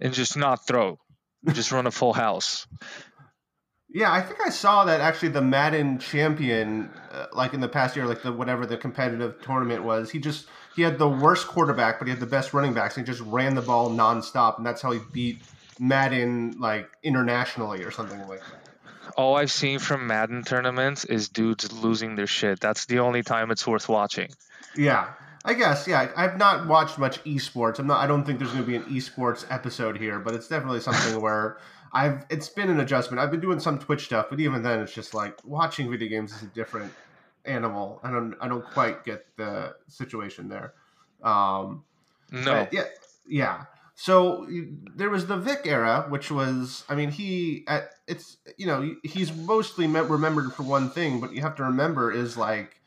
and 0.00 0.12
just 0.12 0.36
not 0.36 0.66
throw, 0.66 0.98
just 1.52 1.72
run 1.72 1.86
a 1.86 1.90
full 1.90 2.12
house. 2.12 2.66
Yeah, 3.94 4.10
I 4.10 4.22
think 4.22 4.40
I 4.40 4.48
saw 4.48 4.86
that 4.86 5.00
actually 5.00 5.30
the 5.30 5.42
Madden 5.42 5.98
champion, 5.98 6.90
uh, 7.10 7.26
like 7.34 7.52
in 7.52 7.60
the 7.60 7.68
past 7.68 7.94
year, 7.94 8.06
like 8.06 8.22
the 8.22 8.32
whatever 8.32 8.64
the 8.64 8.78
competitive 8.78 9.42
tournament 9.42 9.84
was, 9.84 10.10
he 10.10 10.18
just 10.18 10.46
he 10.74 10.80
had 10.80 10.98
the 10.98 11.08
worst 11.08 11.46
quarterback, 11.46 11.98
but 11.98 12.08
he 12.08 12.10
had 12.10 12.20
the 12.20 12.26
best 12.26 12.54
running 12.54 12.72
backs. 12.72 12.96
And 12.96 13.06
he 13.06 13.12
just 13.12 13.22
ran 13.28 13.54
the 13.54 13.60
ball 13.60 13.90
nonstop, 13.90 14.56
and 14.56 14.64
that's 14.64 14.80
how 14.80 14.92
he 14.92 15.00
beat 15.12 15.42
Madden 15.78 16.56
like 16.58 16.88
internationally 17.02 17.84
or 17.84 17.90
something 17.90 18.18
like 18.28 18.40
that. 18.40 19.12
All 19.16 19.36
I've 19.36 19.52
seen 19.52 19.78
from 19.78 20.06
Madden 20.06 20.42
tournaments 20.42 21.04
is 21.04 21.28
dudes 21.28 21.70
losing 21.70 22.14
their 22.16 22.26
shit. 22.26 22.60
That's 22.60 22.86
the 22.86 23.00
only 23.00 23.22
time 23.22 23.50
it's 23.50 23.66
worth 23.66 23.90
watching. 23.90 24.30
Yeah, 24.74 25.12
I 25.44 25.54
guess. 25.54 25.86
Yeah, 25.88 26.10
I've 26.16 26.38
not 26.38 26.66
watched 26.68 26.98
much 26.98 27.22
esports. 27.24 27.78
I'm 27.78 27.86
not. 27.86 28.00
I 28.00 28.06
don't 28.06 28.24
think 28.24 28.38
there's 28.38 28.52
going 28.52 28.64
to 28.64 28.68
be 28.68 28.76
an 28.76 28.84
esports 28.84 29.44
episode 29.50 29.98
here, 29.98 30.18
but 30.18 30.34
it's 30.34 30.48
definitely 30.48 30.80
something 30.80 31.20
where 31.20 31.58
I've. 31.92 32.24
It's 32.30 32.48
been 32.48 32.70
an 32.70 32.80
adjustment. 32.80 33.20
I've 33.20 33.30
been 33.30 33.40
doing 33.40 33.58
some 33.60 33.78
Twitch 33.78 34.04
stuff, 34.04 34.26
but 34.30 34.38
even 34.40 34.62
then, 34.62 34.80
it's 34.80 34.94
just 34.94 35.14
like 35.14 35.38
watching 35.44 35.90
video 35.90 36.08
games 36.08 36.32
is 36.32 36.42
a 36.42 36.46
different 36.46 36.92
animal. 37.44 38.00
I 38.04 38.10
don't. 38.10 38.34
I 38.40 38.48
don't 38.48 38.64
quite 38.64 39.04
get 39.04 39.26
the 39.36 39.74
situation 39.88 40.48
there. 40.48 40.74
Um, 41.22 41.84
No. 42.30 42.66
yeah, 42.70 42.84
yeah. 43.26 43.64
So 43.94 44.48
there 44.96 45.10
was 45.10 45.26
the 45.26 45.36
Vick 45.36 45.60
era, 45.64 46.06
which 46.08 46.30
was, 46.30 46.82
I 46.88 46.96
mean, 46.96 47.10
he, 47.10 47.64
it's, 48.08 48.36
you 48.56 48.66
know, 48.66 48.96
he's 49.04 49.32
mostly 49.32 49.86
remembered 49.86 50.52
for 50.54 50.64
one 50.64 50.90
thing, 50.90 51.20
but 51.20 51.32
you 51.32 51.42
have 51.42 51.54
to 51.56 51.62
remember 51.64 52.10
is 52.10 52.36
like 52.36 52.80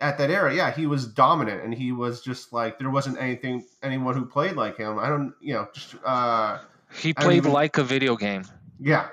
at 0.00 0.18
that 0.18 0.30
era, 0.30 0.54
yeah, 0.54 0.70
he 0.72 0.86
was 0.86 1.06
dominant 1.06 1.62
and 1.62 1.74
he 1.74 1.92
was 1.92 2.22
just 2.22 2.52
like 2.52 2.78
there 2.78 2.90
wasn't 2.90 3.18
anything, 3.20 3.64
anyone 3.82 4.14
who 4.14 4.24
played 4.26 4.56
like 4.56 4.76
him. 4.76 4.98
I 4.98 5.08
don't, 5.08 5.34
you 5.40 5.54
know, 5.54 5.68
just, 5.74 5.94
uh, 6.04 6.58
He 6.92 7.12
played 7.14 7.36
even- 7.38 7.52
like 7.52 7.78
a 7.78 7.84
video 7.84 8.16
game. 8.16 8.44
yeah, 8.78 9.08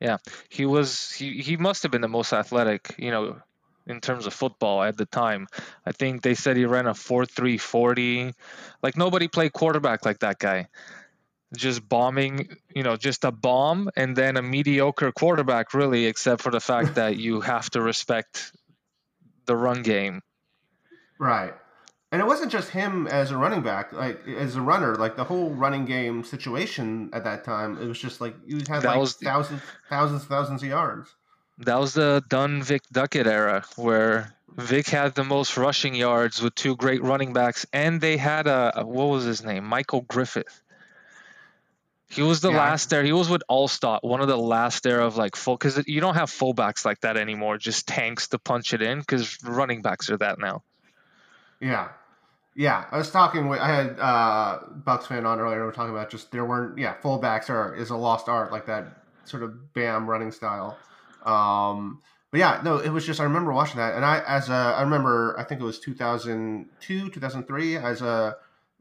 yeah, 0.00 0.18
He 0.48 0.66
was 0.66 1.10
he, 1.12 1.38
he 1.42 1.56
must 1.56 1.82
have 1.82 1.90
been 1.92 2.02
the 2.02 2.08
most 2.08 2.32
athletic, 2.32 2.94
you 2.98 3.10
know, 3.10 3.40
in 3.86 4.00
terms 4.00 4.26
of 4.26 4.34
football 4.34 4.82
at 4.82 4.96
the 4.96 5.06
time. 5.06 5.46
I 5.86 5.92
think 5.92 6.22
they 6.22 6.34
said 6.34 6.56
he 6.56 6.64
ran 6.66 6.86
a 6.86 6.94
4-3-40. 6.94 8.34
Like 8.82 8.96
nobody 8.96 9.28
played 9.28 9.52
quarterback 9.52 10.04
like 10.04 10.20
that 10.20 10.38
guy. 10.38 10.68
Just 11.56 11.88
bombing, 11.88 12.56
you 12.74 12.82
know, 12.82 12.96
just 12.96 13.24
a 13.24 13.30
bomb 13.30 13.88
and 13.96 14.16
then 14.16 14.36
a 14.36 14.42
mediocre 14.42 15.12
quarterback 15.12 15.72
really 15.74 16.06
except 16.06 16.42
for 16.42 16.50
the 16.50 16.60
fact 16.60 16.94
that 17.00 17.16
you 17.16 17.40
have 17.40 17.70
to 17.70 17.80
respect 17.80 18.52
the 19.46 19.56
run 19.56 19.82
game. 19.82 20.22
right. 21.18 21.54
And 22.12 22.22
it 22.22 22.24
wasn't 22.24 22.52
just 22.52 22.70
him 22.70 23.08
as 23.08 23.32
a 23.32 23.36
running 23.36 23.62
back, 23.62 23.92
like 23.92 24.26
as 24.28 24.54
a 24.54 24.60
runner, 24.60 24.94
like 24.94 25.16
the 25.16 25.24
whole 25.24 25.50
running 25.50 25.84
game 25.84 26.22
situation 26.22 27.10
at 27.12 27.24
that 27.24 27.44
time. 27.44 27.78
It 27.82 27.86
was 27.88 27.98
just 27.98 28.20
like 28.20 28.34
you 28.46 28.58
had 28.58 28.82
That 28.82 28.84
like 28.84 28.98
was- 29.00 29.14
thousands, 29.14 29.60
thousands, 29.90 30.24
thousands 30.24 30.62
of 30.62 30.68
yards. 30.68 31.14
That 31.58 31.80
was 31.80 31.94
the 31.94 32.22
Dunn 32.28 32.62
Vick 32.62 32.82
Duckett 32.92 33.26
era 33.26 33.64
where 33.76 34.32
Vick 34.56 34.86
had 34.88 35.14
the 35.14 35.24
most 35.24 35.56
rushing 35.56 35.94
yards 35.94 36.40
with 36.40 36.54
two 36.54 36.76
great 36.76 37.02
running 37.02 37.32
backs, 37.32 37.66
and 37.72 38.00
they 38.00 38.16
had 38.16 38.46
a 38.46 38.82
what 38.84 39.06
was 39.06 39.24
his 39.24 39.42
name? 39.44 39.64
Michael 39.64 40.02
Griffith. 40.02 40.62
He 42.08 42.22
was 42.22 42.40
the 42.40 42.50
Yeah. 42.52 42.58
last 42.58 42.90
there. 42.90 43.02
He 43.02 43.12
was 43.12 43.28
with 43.28 43.42
Alstott, 43.50 44.02
one 44.02 44.20
of 44.20 44.28
the 44.28 44.36
last 44.38 44.82
there 44.84 45.00
of 45.00 45.16
like 45.16 45.34
full 45.36 45.56
because 45.56 45.82
you 45.86 46.00
don't 46.00 46.14
have 46.14 46.30
fullbacks 46.30 46.84
like 46.84 47.00
that 47.00 47.16
anymore. 47.16 47.58
Just 47.58 47.88
tanks 47.88 48.28
to 48.28 48.38
punch 48.38 48.72
it 48.72 48.80
in 48.80 49.00
because 49.00 49.42
running 49.42 49.82
backs 49.82 50.08
are 50.10 50.16
that 50.18 50.38
now. 50.38 50.62
Yeah. 51.60 51.88
Yeah. 52.54 52.84
I 52.90 52.98
was 52.98 53.10
talking 53.10 53.48
with 53.48 53.60
I 53.60 53.68
had 53.74 53.98
uh 53.98 54.58
Bucks 54.70 55.06
fan 55.06 55.26
on 55.26 55.40
earlier, 55.40 55.62
We 55.62 55.68
are 55.68 55.72
talking 55.72 55.90
about 55.94 56.10
just 56.10 56.30
there 56.30 56.44
weren't 56.44 56.78
yeah, 56.78 56.94
fullbacks 57.02 57.50
are 57.50 57.74
is 57.74 57.90
a 57.90 57.96
lost 57.96 58.28
art, 58.28 58.52
like 58.52 58.66
that 58.66 59.04
sort 59.24 59.42
of 59.42 59.74
bam 59.74 60.08
running 60.08 60.30
style. 60.30 60.78
Um 61.24 62.02
but 62.30 62.38
yeah, 62.38 62.60
no, 62.64 62.78
it 62.78 62.90
was 62.90 63.04
just 63.04 63.18
I 63.20 63.24
remember 63.24 63.52
watching 63.52 63.78
that 63.78 63.94
and 63.94 64.04
I 64.04 64.20
as 64.26 64.48
a 64.48 64.52
I 64.52 64.82
remember 64.82 65.34
I 65.38 65.42
think 65.44 65.60
it 65.60 65.64
was 65.64 65.80
two 65.80 65.94
thousand 65.94 66.66
two, 66.80 67.10
two 67.10 67.18
thousand 67.20 67.48
three, 67.48 67.76
as 67.76 68.00
a 68.00 68.36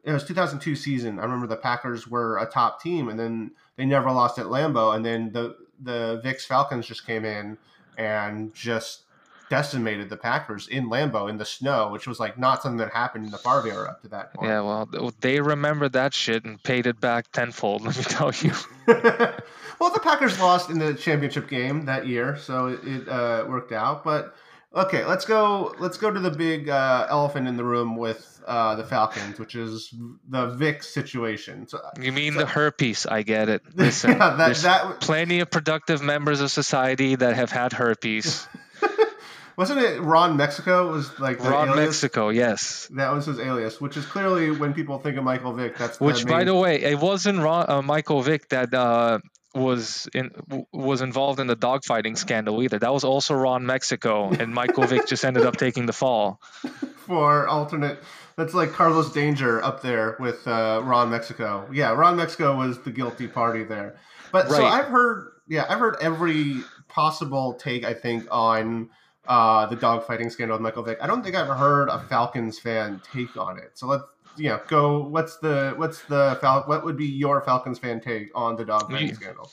it 0.06 0.14
was 0.14 0.24
2002 0.24 0.76
season. 0.76 1.20
I 1.20 1.24
remember 1.24 1.48
the 1.48 1.56
Packers 1.56 2.08
were 2.08 2.38
a 2.38 2.46
top 2.46 2.82
team, 2.82 3.10
and 3.10 3.20
then 3.20 3.52
they 3.76 3.86
never 3.86 4.12
lost 4.12 4.38
at 4.38 4.46
Lambeau, 4.46 4.96
and 4.96 5.04
then 5.06 5.32
the 5.32 5.58
the 5.82 6.22
Vick's 6.24 6.46
Falcons 6.46 6.88
just 6.88 7.06
came 7.06 7.26
in 7.26 7.58
and 7.98 8.54
just 8.54 9.02
decimated 9.50 10.10
the 10.10 10.18
Packers 10.18 10.68
in 10.68 10.90
Lambeau 10.90 11.30
in 11.30 11.38
the 11.38 11.46
snow, 11.46 11.90
which 11.90 12.08
was 12.08 12.20
like 12.20 12.38
not 12.38 12.62
something 12.62 12.78
that 12.78 12.92
happened 12.92 13.26
in 13.26 13.32
the 13.32 13.38
Favre 13.38 13.68
era 13.68 13.90
up 13.90 14.02
to 14.02 14.08
that 14.10 14.34
point. 14.34 14.50
Yeah, 14.50 14.62
well, 14.62 15.14
they 15.22 15.40
remembered 15.40 15.94
that 15.94 16.14
shit 16.14 16.46
and 16.46 16.62
paid 16.62 16.88
it 16.88 17.00
back 17.00 17.32
tenfold. 17.32 17.82
Let 17.86 17.98
me 17.98 18.04
tell 18.04 18.32
you. 18.32 18.52
well, 18.88 19.92
the 19.92 20.00
Packers 20.02 20.40
lost 20.40 20.70
in 20.70 20.80
the 20.80 20.94
championship 20.94 21.50
game 21.50 21.86
that 21.86 22.08
year, 22.08 22.38
so 22.38 22.68
it, 22.68 22.80
it 22.84 23.10
uh, 23.10 23.46
worked 23.48 23.72
out. 23.72 24.04
But 24.04 24.36
okay, 24.76 25.06
let's 25.06 25.26
go. 25.26 25.74
Let's 25.80 25.98
go 25.98 26.12
to 26.12 26.20
the 26.20 26.32
big 26.32 26.70
uh, 26.70 27.08
elephant 27.10 27.48
in 27.48 27.58
the 27.58 27.64
room 27.64 27.96
with 27.98 28.42
uh, 28.46 28.76
the 28.76 28.84
Falcons, 28.84 29.40
which 29.40 29.56
is 29.56 29.94
the 30.30 30.48
Vick 30.48 30.84
situation. 30.84 31.68
So, 31.68 31.80
You 32.00 32.12
mean 32.12 32.36
the 32.36 32.46
herpes? 32.46 33.06
I 33.06 33.24
get 33.24 33.50
it. 33.50 33.62
Listen, 33.76 34.12
Yeah, 34.12 34.18
that- 34.18 34.38
there's 34.38 34.62
that- 34.64 35.02
plenty 35.02 35.40
of 35.40 35.50
productive 35.50 36.02
members 36.02 36.42
of 36.42 36.52
society 36.52 37.16
that 37.16 37.36
have 37.36 37.52
had 37.52 37.74
herpes. 37.74 38.48
wasn't 39.58 39.80
it 39.80 40.02
Ron 40.02 40.36
Mexico 40.38 40.92
was 40.92 41.18
like 41.20 41.40
Ron 41.44 41.70
alias? 41.70 41.88
Mexico, 41.88 42.30
yes. 42.30 42.88
That 42.94 43.14
was 43.14 43.26
his 43.26 43.40
alias, 43.40 43.80
which 43.82 43.98
is 43.98 44.06
clearly 44.06 44.52
when 44.52 44.74
people 44.74 45.00
think 45.00 45.18
of 45.18 45.24
Michael 45.24 45.54
Vick, 45.54 45.78
that's 45.78 45.98
the 45.98 46.04
Which, 46.04 46.26
by 46.28 46.44
the 46.44 46.54
way, 46.54 46.82
it 46.84 47.00
wasn't 47.00 47.40
Ron, 47.40 47.66
uh, 47.68 47.82
Michael 47.82 48.22
Vick 48.22 48.50
that 48.50 48.74
uh, 48.74 49.20
was 49.56 50.08
in 50.14 50.32
was 50.72 51.02
involved 51.02 51.40
in 51.40 51.48
the 51.48 51.56
dogfighting 51.56 52.18
scandal 52.18 52.62
either. 52.62 52.78
That 52.78 52.94
was 52.94 53.04
also 53.04 53.34
Ron 53.34 53.66
Mexico, 53.66 54.30
and 54.30 54.54
Michael 54.54 54.86
Vick 54.86 55.08
just 55.08 55.24
ended 55.24 55.46
up 55.46 55.58
taking 55.58 55.86
the 55.86 55.94
fall. 55.94 56.42
for 57.06 57.48
alternate. 57.48 58.00
That's 58.36 58.54
like 58.54 58.74
Carlos 58.74 59.12
Danger 59.14 59.64
up 59.64 59.82
there 59.82 60.18
with 60.20 60.48
uh, 60.48 60.82
Ron 60.84 61.10
Mexico. 61.10 61.70
Yeah, 61.72 61.92
Ron 61.94 62.18
Mexico 62.18 62.58
was 62.58 62.82
the 62.82 62.92
guilty 62.92 63.28
party 63.28 63.64
there. 63.64 63.96
But 64.32 64.50
so 64.50 64.66
I've 64.66 64.88
heard, 64.88 65.32
yeah, 65.48 65.66
I've 65.70 65.80
heard 65.80 65.96
every 66.02 66.58
possible 66.90 67.54
take. 67.54 67.86
I 67.86 67.94
think 67.94 68.28
on 68.30 68.90
uh, 69.28 69.68
the 69.68 69.78
dogfighting 69.78 70.32
scandal 70.32 70.56
with 70.56 70.62
Michael 70.62 70.84
Vick. 70.84 70.98
I 71.02 71.08
don't 71.08 71.24
think 71.24 71.36
I've 71.36 71.48
heard 71.48 71.88
a 71.90 72.00
Falcons 72.00 72.60
fan 72.60 73.02
take 73.12 73.38
on 73.38 73.58
it. 73.58 73.72
So 73.76 73.88
let's, 73.88 74.04
you 74.38 74.50
know, 74.50 74.62
go. 74.68 75.00
What's 75.08 75.38
the 75.38 75.74
what's 75.76 76.02
the 76.04 76.38
Fal- 76.42 76.64
What 76.66 76.84
would 76.86 76.98
be 76.98 77.06
your 77.08 77.42
Falcons 77.42 77.80
fan 77.80 78.02
take 78.02 78.30
on 78.36 78.56
the 78.56 78.66
dogfighting 78.66 79.02
You- 79.02 79.12
mm. 79.12 79.16
scandal? 79.16 79.52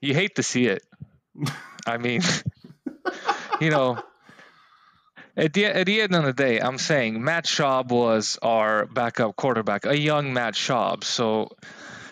You 0.00 0.14
hate 0.14 0.36
to 0.36 0.42
see 0.42 0.66
it. 0.66 0.82
I 1.86 1.98
mean, 1.98 2.22
you 3.60 3.70
know, 3.70 3.98
at 5.36 5.52
the 5.52 5.66
at 5.66 5.86
the 5.86 6.00
end 6.00 6.14
of 6.14 6.24
the 6.24 6.32
day, 6.32 6.60
I'm 6.60 6.78
saying 6.78 7.22
Matt 7.22 7.44
Schaub 7.46 7.88
was 7.90 8.38
our 8.42 8.86
backup 8.86 9.36
quarterback, 9.36 9.86
a 9.86 9.96
young 9.98 10.32
Matt 10.32 10.54
Schaub. 10.54 11.04
So, 11.04 11.50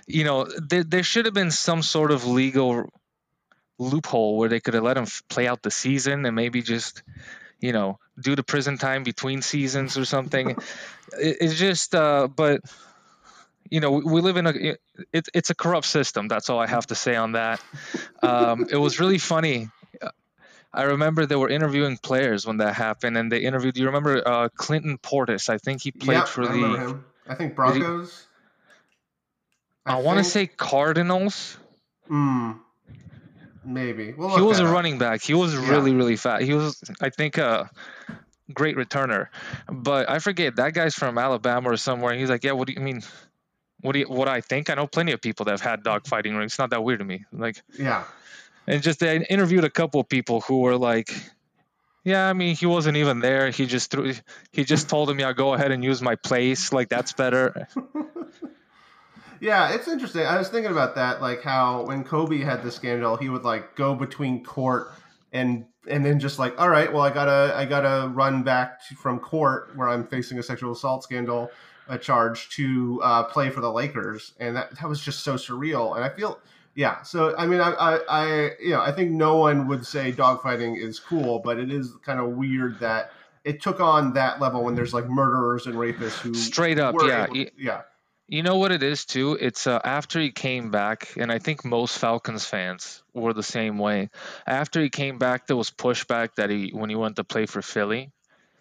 you 0.06 0.24
know, 0.24 0.46
there 0.68 0.84
there 0.84 1.02
should 1.02 1.24
have 1.26 1.34
been 1.34 1.50
some 1.50 1.82
sort 1.82 2.10
of 2.10 2.26
legal 2.26 2.88
loophole 3.78 4.36
where 4.38 4.48
they 4.48 4.60
could 4.60 4.74
have 4.74 4.82
let 4.84 4.96
him 4.96 5.06
play 5.28 5.46
out 5.46 5.62
the 5.62 5.70
season 5.70 6.24
and 6.24 6.34
maybe 6.34 6.62
just, 6.62 7.02
you 7.60 7.72
know, 7.72 7.98
do 8.20 8.36
the 8.36 8.42
prison 8.42 8.78
time 8.78 9.02
between 9.02 9.42
seasons 9.42 9.96
or 9.98 10.04
something. 10.04 10.50
it, 10.50 10.56
it's 11.40 11.58
just, 11.58 11.94
uh, 11.94 12.28
but. 12.28 12.60
You 13.68 13.80
know, 13.80 13.90
we, 13.90 14.04
we 14.04 14.20
live 14.20 14.36
in 14.36 14.46
a 14.46 14.52
it, 15.12 15.28
it's 15.34 15.50
a 15.50 15.54
corrupt 15.56 15.88
system. 15.88 16.28
That's 16.28 16.50
all 16.50 16.60
I 16.60 16.68
have 16.68 16.86
to 16.86 16.94
say 16.94 17.16
on 17.16 17.32
that. 17.32 17.60
Um, 18.22 18.68
it 18.70 18.76
was 18.76 19.00
really 19.00 19.18
funny. 19.18 19.70
I 20.76 20.82
remember 20.82 21.24
they 21.24 21.36
were 21.36 21.48
interviewing 21.48 21.96
players 21.96 22.46
when 22.46 22.58
that 22.58 22.74
happened, 22.74 23.16
and 23.16 23.32
they 23.32 23.38
interviewed. 23.38 23.74
Do 23.74 23.80
you 23.80 23.86
remember 23.86 24.22
uh, 24.24 24.48
Clinton 24.54 24.98
Portis? 24.98 25.48
I 25.48 25.56
think 25.56 25.82
he 25.82 25.90
played 25.90 26.18
Yep, 26.18 26.28
for 26.28 26.44
I 26.44 26.52
the. 26.52 26.76
him. 26.76 27.04
I 27.26 27.34
think 27.34 27.54
Broncos. 27.56 28.26
I, 29.86 29.96
want 30.00 30.18
to 30.18 30.24
say 30.24 30.46
Cardinals. 30.46 31.56
Hmm. 32.08 32.52
Maybe. 33.66 34.14
We'll 34.16 34.36
He 34.36 34.42
was 34.42 34.60
a 34.60 34.66
running 34.66 34.98
back. 34.98 35.22
He 35.22 35.34
was 35.34 35.52
Yeah. 35.52 35.70
really, 35.70 35.92
really 35.92 36.16
fast. 36.16 36.44
He 36.44 36.54
was, 36.54 36.80
I 37.00 37.10
think, 37.10 37.36
a 37.36 37.68
great 38.54 38.76
returner. 38.76 39.26
But 39.70 40.08
I 40.08 40.20
forget 40.20 40.56
that 40.56 40.72
guy's 40.72 40.94
from 40.94 41.18
Alabama 41.18 41.70
or 41.70 41.76
somewhere. 41.76 42.14
He's 42.14 42.30
like, 42.30 42.44
"Yeah, 42.44 42.52
what 42.52 42.68
do 42.68 42.74
you 42.74 42.80
mean? 42.80 43.02
What 43.80 43.92
do 43.92 43.98
you, 43.98 44.06
what 44.06 44.28
I 44.28 44.40
think? 44.40 44.70
I 44.70 44.74
know 44.74 44.86
plenty 44.86 45.12
of 45.12 45.20
people 45.20 45.44
that 45.46 45.50
have 45.50 45.60
had 45.60 45.82
dogfighting 45.82 46.38
rings. 46.38 46.52
It's 46.52 46.58
not 46.58 46.70
that 46.70 46.84
weird 46.84 47.00
to 47.00 47.04
me. 47.04 47.24
Like, 47.32 47.60
Yeah. 47.76 48.04
and 48.68 48.82
just 48.82 49.00
they 49.00 49.24
interviewed 49.26 49.64
a 49.64 49.70
couple 49.70 50.00
of 50.00 50.08
people 50.08 50.40
who 50.42 50.60
were 50.60 50.76
like 50.76 51.10
yeah 52.04 52.28
i 52.28 52.32
mean 52.32 52.54
he 52.54 52.66
wasn't 52.66 52.96
even 52.96 53.18
there 53.20 53.50
he 53.50 53.66
just 53.66 53.90
threw 53.90 54.12
he 54.52 54.64
just 54.64 54.88
told 54.88 55.10
him 55.10 55.18
yeah 55.18 55.32
go 55.32 55.54
ahead 55.54 55.70
and 55.72 55.82
use 55.84 56.00
my 56.00 56.14
place 56.16 56.72
like 56.72 56.88
that's 56.88 57.12
better 57.12 57.66
Yeah, 59.40 59.74
it's 59.74 59.88
interesting. 59.88 60.22
I 60.22 60.38
was 60.38 60.48
thinking 60.48 60.72
about 60.72 60.94
that, 60.94 61.20
like 61.20 61.42
how 61.42 61.82
when 61.86 62.04
Kobe 62.04 62.38
had 62.38 62.62
the 62.62 62.70
scandal, 62.70 63.16
he 63.16 63.28
would 63.28 63.44
like 63.44 63.74
go 63.76 63.94
between 63.94 64.44
court 64.44 64.92
and 65.32 65.66
and 65.88 66.04
then 66.04 66.18
just 66.18 66.38
like, 66.38 66.60
all 66.60 66.68
right, 66.68 66.92
well, 66.92 67.02
I 67.02 67.10
gotta 67.10 67.54
I 67.56 67.64
gotta 67.64 68.08
run 68.08 68.42
back 68.42 68.86
to, 68.88 68.94
from 68.94 69.18
court 69.18 69.76
where 69.76 69.88
I'm 69.88 70.06
facing 70.06 70.38
a 70.38 70.42
sexual 70.42 70.72
assault 70.72 71.02
scandal, 71.02 71.50
a 71.88 71.98
charge 71.98 72.48
to 72.50 73.00
uh, 73.02 73.22
play 73.24 73.50
for 73.50 73.60
the 73.60 73.70
Lakers, 73.70 74.32
and 74.40 74.56
that 74.56 74.74
that 74.80 74.88
was 74.88 75.00
just 75.00 75.20
so 75.20 75.34
surreal. 75.34 75.94
And 75.96 76.04
I 76.04 76.08
feel, 76.08 76.40
yeah. 76.74 77.02
So 77.02 77.36
I 77.36 77.46
mean, 77.46 77.60
I 77.60 77.72
I, 77.72 77.98
I 78.08 78.50
you 78.60 78.70
know 78.70 78.80
I 78.80 78.92
think 78.92 79.12
no 79.12 79.36
one 79.36 79.68
would 79.68 79.86
say 79.86 80.12
dogfighting 80.12 80.80
is 80.80 80.98
cool, 80.98 81.38
but 81.40 81.58
it 81.58 81.70
is 81.70 81.92
kind 82.04 82.20
of 82.20 82.30
weird 82.30 82.80
that 82.80 83.12
it 83.44 83.62
took 83.62 83.80
on 83.80 84.12
that 84.14 84.40
level 84.40 84.64
when 84.64 84.74
there's 84.74 84.92
like 84.92 85.08
murderers 85.08 85.66
and 85.66 85.76
rapists 85.76 86.18
who 86.20 86.34
Straight 86.34 86.78
up, 86.78 86.96
yeah. 87.04 87.26
Y- 87.30 87.50
yeah. 87.56 87.82
You 88.28 88.42
know 88.42 88.56
what 88.56 88.72
it 88.72 88.82
is 88.82 89.04
too? 89.04 89.38
It's 89.40 89.66
uh, 89.66 89.78
after 89.84 90.20
he 90.20 90.30
came 90.32 90.70
back 90.70 91.14
and 91.16 91.30
i 91.30 91.38
think 91.38 91.64
most 91.64 91.98
falcons 91.98 92.44
fans 92.44 93.02
were 93.14 93.32
the 93.32 93.42
same 93.42 93.78
way. 93.78 94.10
After 94.46 94.80
he 94.82 94.90
came 94.90 95.18
back 95.18 95.46
there 95.46 95.56
was 95.56 95.70
pushback 95.70 96.34
that 96.36 96.50
he 96.50 96.70
when 96.74 96.90
he 96.90 96.96
went 96.96 97.16
to 97.16 97.24
play 97.24 97.46
for 97.46 97.62
philly. 97.62 98.10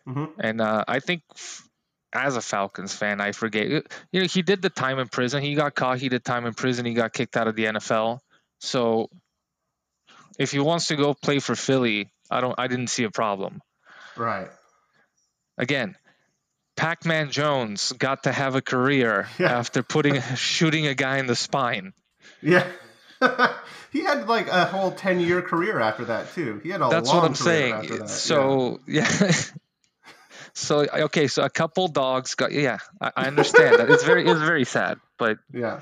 Mhm. 0.08 0.30
and 0.40 0.62
uh, 0.62 0.84
i 0.88 1.00
think 1.00 1.24
f- 1.34 1.68
as 2.14 2.36
a 2.38 2.42
falcons 2.42 2.94
fan 2.94 3.20
i 3.20 3.32
forget 3.32 3.66
you 3.68 4.22
know 4.22 4.28
he 4.28 4.42
did 4.44 4.62
the 4.62 4.70
time 4.70 5.00
in 5.00 5.08
prison. 5.08 5.42
He 5.42 5.56
got 5.56 5.74
caught. 5.74 5.98
He 6.00 6.10
did 6.10 6.24
time 6.24 6.46
in 6.46 6.54
prison. 6.54 6.86
He 6.86 6.94
got 6.94 7.12
kicked 7.12 7.36
out 7.36 7.48
of 7.48 7.56
the 7.56 7.66
nfl 7.66 8.20
so 8.60 9.10
if 10.38 10.52
he 10.52 10.60
wants 10.60 10.88
to 10.88 10.96
go 10.96 11.14
play 11.14 11.40
for 11.40 11.56
philly 11.56 12.10
i 12.30 12.40
don't 12.40 12.56
i 12.60 12.68
didn't 12.68 12.88
see 12.88 13.04
a 13.04 13.12
problem. 13.12 13.62
Right. 14.16 14.48
again 15.58 15.96
pac-man 16.76 17.32
jones 17.32 17.94
got 17.94 18.24
to 18.24 18.32
have 18.32 18.56
a 18.56 18.62
career 18.62 19.28
Yeah. 19.40 19.58
after 19.58 19.84
putting 19.84 20.22
shooting 20.36 20.88
a 20.88 20.94
guy 20.94 21.18
in 21.18 21.26
the 21.28 21.36
spine 21.36 21.94
Yeah. 22.42 22.66
he 23.92 24.04
had 24.04 24.28
like 24.28 24.48
a 24.50 24.66
whole 24.66 24.92
10 24.92 25.20
year 25.22 25.42
career 25.42 25.80
after 25.80 26.06
that, 26.06 26.34
too. 26.34 26.60
He 26.64 26.70
had 26.70 26.82
a 26.82 26.84
long 26.84 26.92
that's 26.92 27.10
what 27.10 27.24
i'm 27.24 27.34
career 27.34 27.76
after 27.76 27.88
saying 27.88 28.00
that. 28.00 28.10
so 28.10 28.80
yeah, 28.88 29.08
so 30.54 30.86
okay 30.94 31.28
so 31.28 31.44
a 31.44 31.50
couple 31.50 31.88
dogs 31.88 32.36
got 32.36 32.52
yeah 32.52 32.78
i, 33.02 33.12
I 33.16 33.26
understand 33.28 33.80
that 33.80 33.90
it's 33.90 34.04
very 34.04 34.26
it's 34.28 34.40
very 34.42 34.66
sad 34.66 35.00
but 35.18 35.38
yeah. 35.54 35.80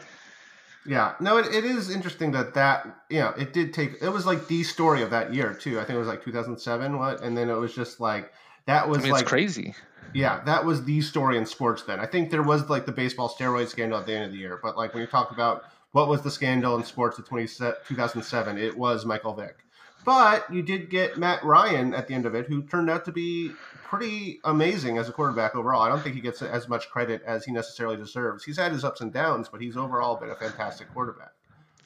Yeah. 0.85 1.13
No, 1.21 1.37
it, 1.37 1.45
it 1.53 1.63
is 1.63 1.89
interesting 1.89 2.31
that 2.33 2.55
that, 2.55 2.85
you 3.09 3.19
know, 3.19 3.29
it 3.37 3.53
did 3.53 3.73
take, 3.73 4.01
it 4.01 4.09
was 4.09 4.25
like 4.25 4.47
the 4.49 4.63
story 4.63 5.01
of 5.01 5.11
that 5.11 5.33
year, 5.33 5.53
too. 5.53 5.79
I 5.79 5.85
think 5.85 5.95
it 5.95 5.99
was 5.99 6.09
like 6.09 6.25
2007, 6.25 6.99
what? 6.99 7.21
And 7.21 7.37
then 7.37 7.49
it 7.49 7.53
was 7.53 7.73
just 7.73 8.01
like, 8.01 8.33
that 8.65 8.89
was 8.89 8.97
i 8.99 9.03
mean 9.03 9.11
like, 9.13 9.21
it's 9.21 9.29
crazy 9.29 9.75
yeah, 10.13 10.43
that 10.45 10.65
was 10.65 10.83
the 10.85 11.01
story 11.01 11.37
in 11.37 11.45
sports 11.45 11.83
then. 11.83 11.99
I 11.99 12.05
think 12.05 12.31
there 12.31 12.43
was 12.43 12.69
like 12.69 12.85
the 12.85 12.91
baseball 12.91 13.29
steroid 13.29 13.67
scandal 13.67 13.99
at 13.99 14.05
the 14.05 14.13
end 14.13 14.25
of 14.25 14.31
the 14.31 14.37
year, 14.37 14.59
but 14.61 14.77
like 14.77 14.93
when 14.93 15.01
you 15.01 15.07
talk 15.07 15.31
about 15.31 15.63
what 15.91 16.07
was 16.07 16.21
the 16.21 16.31
scandal 16.31 16.75
in 16.75 16.83
sports 16.83 17.17
of 17.19 17.27
20, 17.27 17.47
2007, 17.87 18.57
it 18.57 18.77
was 18.77 19.05
Michael 19.05 19.33
Vick. 19.33 19.63
But 20.05 20.51
you 20.51 20.61
did 20.61 20.89
get 20.89 21.17
Matt 21.17 21.43
Ryan 21.43 21.93
at 21.93 22.07
the 22.07 22.13
end 22.13 22.25
of 22.25 22.35
it, 22.35 22.47
who 22.47 22.63
turned 22.63 22.89
out 22.89 23.05
to 23.05 23.11
be 23.11 23.51
pretty 23.85 24.39
amazing 24.43 24.97
as 24.97 25.07
a 25.07 25.11
quarterback 25.13 25.55
overall. 25.55 25.81
I 25.81 25.89
don't 25.89 26.01
think 26.01 26.15
he 26.15 26.21
gets 26.21 26.41
as 26.41 26.67
much 26.67 26.89
credit 26.89 27.21
as 27.25 27.45
he 27.45 27.51
necessarily 27.51 27.95
deserves. 27.95 28.43
He's 28.43 28.57
had 28.57 28.71
his 28.71 28.83
ups 28.83 29.01
and 29.01 29.13
downs, 29.13 29.47
but 29.49 29.61
he's 29.61 29.77
overall 29.77 30.17
been 30.17 30.29
a 30.29 30.35
fantastic 30.35 30.91
quarterback. 30.93 31.31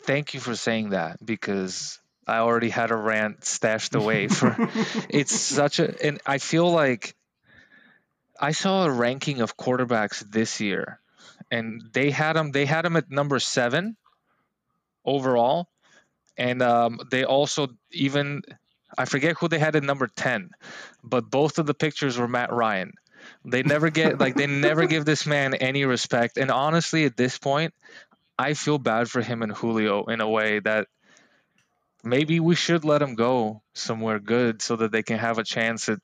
Thank 0.02 0.34
you 0.34 0.40
for 0.40 0.56
saying 0.56 0.92
that 0.92 1.24
because 1.24 2.00
I 2.26 2.38
already 2.38 2.70
had 2.70 2.92
a 2.92 2.96
rant 2.96 3.44
stashed 3.46 3.94
away 3.94 4.30
for 4.30 4.56
it's 5.10 5.38
such 5.38 5.80
a 5.80 6.06
and 6.06 6.20
I 6.26 6.38
feel 6.38 6.72
like 6.72 7.14
I 8.39 8.51
saw 8.51 8.86
a 8.86 8.91
ranking 8.91 9.41
of 9.41 9.58
quarterbacks 9.58 10.20
this 10.20 10.60
year 10.62 11.00
and 11.51 11.82
they 11.94 12.12
had 12.12 12.36
him 12.36 12.51
they 12.51 12.65
had 12.65 12.86
him 12.86 12.96
at 12.96 13.10
number 13.10 13.39
7 13.39 13.96
overall 15.06 15.67
and 16.38 16.62
um, 16.62 17.00
they 17.10 17.24
also 17.24 17.70
even 17.91 18.44
I 18.98 19.06
forget 19.06 19.38
who 19.38 19.48
they 19.48 19.60
had 19.60 19.75
at 19.75 19.84
number 19.84 20.08
10 20.08 20.51
but 21.03 21.29
both 21.29 21.60
of 21.60 21.65
the 21.65 21.74
pictures 21.74 22.17
were 22.17 22.27
Matt 22.27 22.51
Ryan. 22.51 22.94
They 23.44 23.63
never 23.63 23.89
get 23.89 24.20
like 24.20 24.36
they 24.36 24.48
never 24.48 24.86
give 24.86 25.06
this 25.06 25.25
man 25.25 25.53
any 25.56 25.86
respect 25.86 26.38
and 26.38 26.51
honestly 26.51 27.06
at 27.06 27.17
this 27.17 27.38
point 27.38 27.74
I 28.38 28.53
feel 28.53 28.77
bad 28.77 29.10
for 29.10 29.22
him 29.22 29.41
and 29.41 29.51
Julio 29.51 30.06
in 30.06 30.22
a 30.22 30.29
way 30.29 30.60
that 30.60 30.88
maybe 32.03 32.39
we 32.39 32.56
should 32.56 32.86
let 32.86 33.01
him 33.01 33.15
go 33.15 33.62
somewhere 33.74 34.20
good 34.20 34.62
so 34.62 34.75
that 34.75 34.91
they 34.91 35.03
can 35.03 35.17
have 35.17 35.39
a 35.39 35.44
chance 35.44 35.89
at 35.89 36.00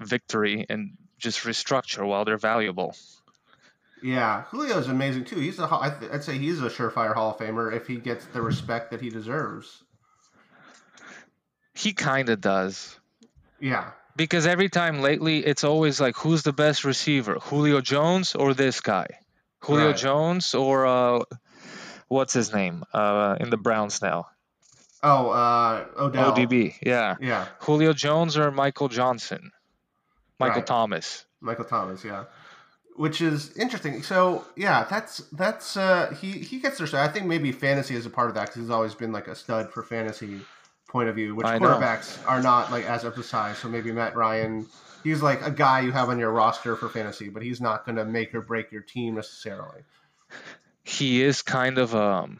victory 0.00 0.66
and 0.68 0.96
just 1.24 1.40
restructure 1.40 2.06
while 2.06 2.24
they're 2.24 2.36
valuable. 2.36 2.94
Yeah, 4.02 4.44
Julio's 4.50 4.88
amazing 4.88 5.24
too. 5.24 5.40
He's 5.40 5.58
a 5.58 5.66
I'd 5.66 6.22
say 6.22 6.36
he's 6.36 6.60
a 6.60 6.68
surefire 6.68 7.14
Hall 7.14 7.30
of 7.30 7.38
Famer 7.38 7.74
if 7.74 7.86
he 7.86 7.96
gets 7.96 8.26
the 8.26 8.42
respect 8.42 8.90
that 8.90 9.00
he 9.00 9.08
deserves. 9.08 9.82
He 11.72 11.94
kind 11.94 12.28
of 12.28 12.40
does. 12.40 13.00
Yeah. 13.58 13.90
Because 14.14 14.46
every 14.46 14.68
time 14.68 15.00
lately, 15.00 15.38
it's 15.44 15.64
always 15.64 16.00
like, 16.00 16.16
who's 16.16 16.42
the 16.42 16.52
best 16.52 16.84
receiver, 16.84 17.38
Julio 17.40 17.80
Jones 17.80 18.34
or 18.34 18.54
this 18.54 18.80
guy, 18.80 19.08
Julio 19.60 19.86
right. 19.86 19.96
Jones 19.96 20.54
or 20.54 20.86
uh, 20.86 21.20
what's 22.06 22.34
his 22.34 22.52
name 22.52 22.84
uh, 22.92 23.36
in 23.40 23.50
the 23.50 23.56
Browns 23.56 24.02
now? 24.02 24.26
Oh, 25.02 25.30
uh, 25.30 25.86
Odell. 25.98 26.32
ODB, 26.32 26.74
yeah. 26.82 27.16
Yeah. 27.20 27.46
Julio 27.60 27.92
Jones 27.94 28.36
or 28.36 28.50
Michael 28.50 28.88
Johnson? 28.88 29.50
Michael 30.38 30.56
right. 30.56 30.66
Thomas. 30.66 31.24
Michael 31.40 31.64
Thomas, 31.64 32.04
yeah. 32.04 32.24
Which 32.96 33.20
is 33.20 33.56
interesting. 33.56 34.02
So 34.02 34.44
yeah, 34.56 34.86
that's 34.88 35.18
that's 35.32 35.76
uh, 35.76 36.14
he 36.20 36.32
he 36.32 36.60
gets 36.60 36.78
their. 36.78 37.00
I 37.00 37.08
think 37.08 37.26
maybe 37.26 37.50
fantasy 37.50 37.94
is 37.96 38.06
a 38.06 38.10
part 38.10 38.28
of 38.28 38.34
that 38.34 38.46
because 38.46 38.62
he's 38.62 38.70
always 38.70 38.94
been 38.94 39.12
like 39.12 39.26
a 39.26 39.34
stud 39.34 39.70
for 39.70 39.82
fantasy 39.82 40.40
point 40.94 41.08
of 41.08 41.16
view, 41.16 41.34
which 41.34 41.46
I 41.46 41.58
quarterbacks 41.58 42.22
know. 42.22 42.28
are 42.28 42.42
not 42.42 42.70
like 42.70 42.84
as 42.84 43.04
emphasized. 43.04 43.58
So 43.58 43.68
maybe 43.68 43.90
Matt 43.90 44.14
Ryan, 44.14 44.66
he's 45.02 45.22
like 45.22 45.44
a 45.44 45.50
guy 45.50 45.80
you 45.80 45.90
have 45.90 46.08
on 46.08 46.20
your 46.20 46.30
roster 46.30 46.76
for 46.76 46.88
fantasy, 46.88 47.28
but 47.28 47.42
he's 47.42 47.60
not 47.60 47.84
going 47.84 47.96
to 47.96 48.04
make 48.04 48.32
or 48.32 48.40
break 48.40 48.70
your 48.70 48.82
team 48.82 49.16
necessarily. 49.16 49.82
He 50.84 51.20
is 51.22 51.42
kind 51.42 51.78
of 51.78 51.96
um 51.96 52.38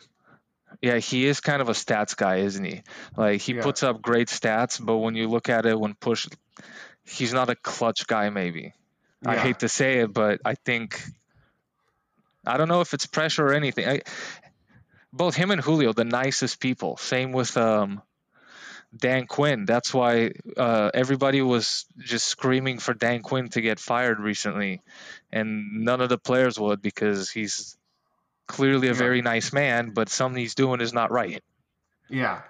yeah, 0.80 0.98
he 0.98 1.26
is 1.26 1.40
kind 1.40 1.62
of 1.62 1.68
a 1.68 1.72
stats 1.72 2.16
guy, 2.16 2.36
isn't 2.36 2.64
he? 2.64 2.82
Like 3.16 3.40
he 3.40 3.54
yeah. 3.54 3.62
puts 3.62 3.82
up 3.82 4.00
great 4.00 4.28
stats, 4.28 4.84
but 4.84 4.98
when 4.98 5.16
you 5.16 5.28
look 5.28 5.48
at 5.48 5.66
it 5.66 5.78
when 5.78 5.94
push 5.94 6.28
he's 7.04 7.32
not 7.32 7.50
a 7.50 7.54
clutch 7.54 8.06
guy 8.06 8.30
maybe. 8.30 8.72
Yeah. 9.22 9.30
I 9.30 9.36
hate 9.36 9.60
to 9.60 9.68
say 9.68 9.98
it, 10.00 10.12
but 10.12 10.40
I 10.44 10.54
think 10.54 11.02
I 12.46 12.56
don't 12.56 12.68
know 12.68 12.80
if 12.80 12.94
it's 12.94 13.06
pressure 13.06 13.46
or 13.46 13.54
anything. 13.54 13.88
I, 13.88 14.02
both 15.12 15.34
him 15.34 15.50
and 15.50 15.60
Julio, 15.60 15.92
the 15.92 16.04
nicest 16.04 16.60
people. 16.60 16.96
Same 16.96 17.32
with 17.32 17.56
um, 17.56 18.02
Dan 18.96 19.26
Quinn. 19.26 19.64
That's 19.64 19.94
why 19.94 20.32
uh, 20.56 20.90
everybody 20.92 21.40
was 21.40 21.86
just 21.98 22.26
screaming 22.26 22.78
for 22.78 22.94
Dan 22.94 23.22
Quinn 23.22 23.48
to 23.50 23.60
get 23.60 23.78
fired 23.78 24.20
recently, 24.20 24.82
and 25.32 25.84
none 25.84 26.00
of 26.00 26.08
the 26.08 26.18
players 26.18 26.58
would 26.58 26.82
because 26.82 27.30
he's 27.30 27.76
clearly 28.46 28.88
a 28.88 28.94
very 28.94 29.22
nice 29.22 29.52
man, 29.52 29.90
but 29.90 30.08
something 30.08 30.38
he's 30.38 30.54
doing 30.54 30.80
is 30.80 30.92
not 30.92 31.10
right. 31.10 31.42
Yeah, 32.10 32.42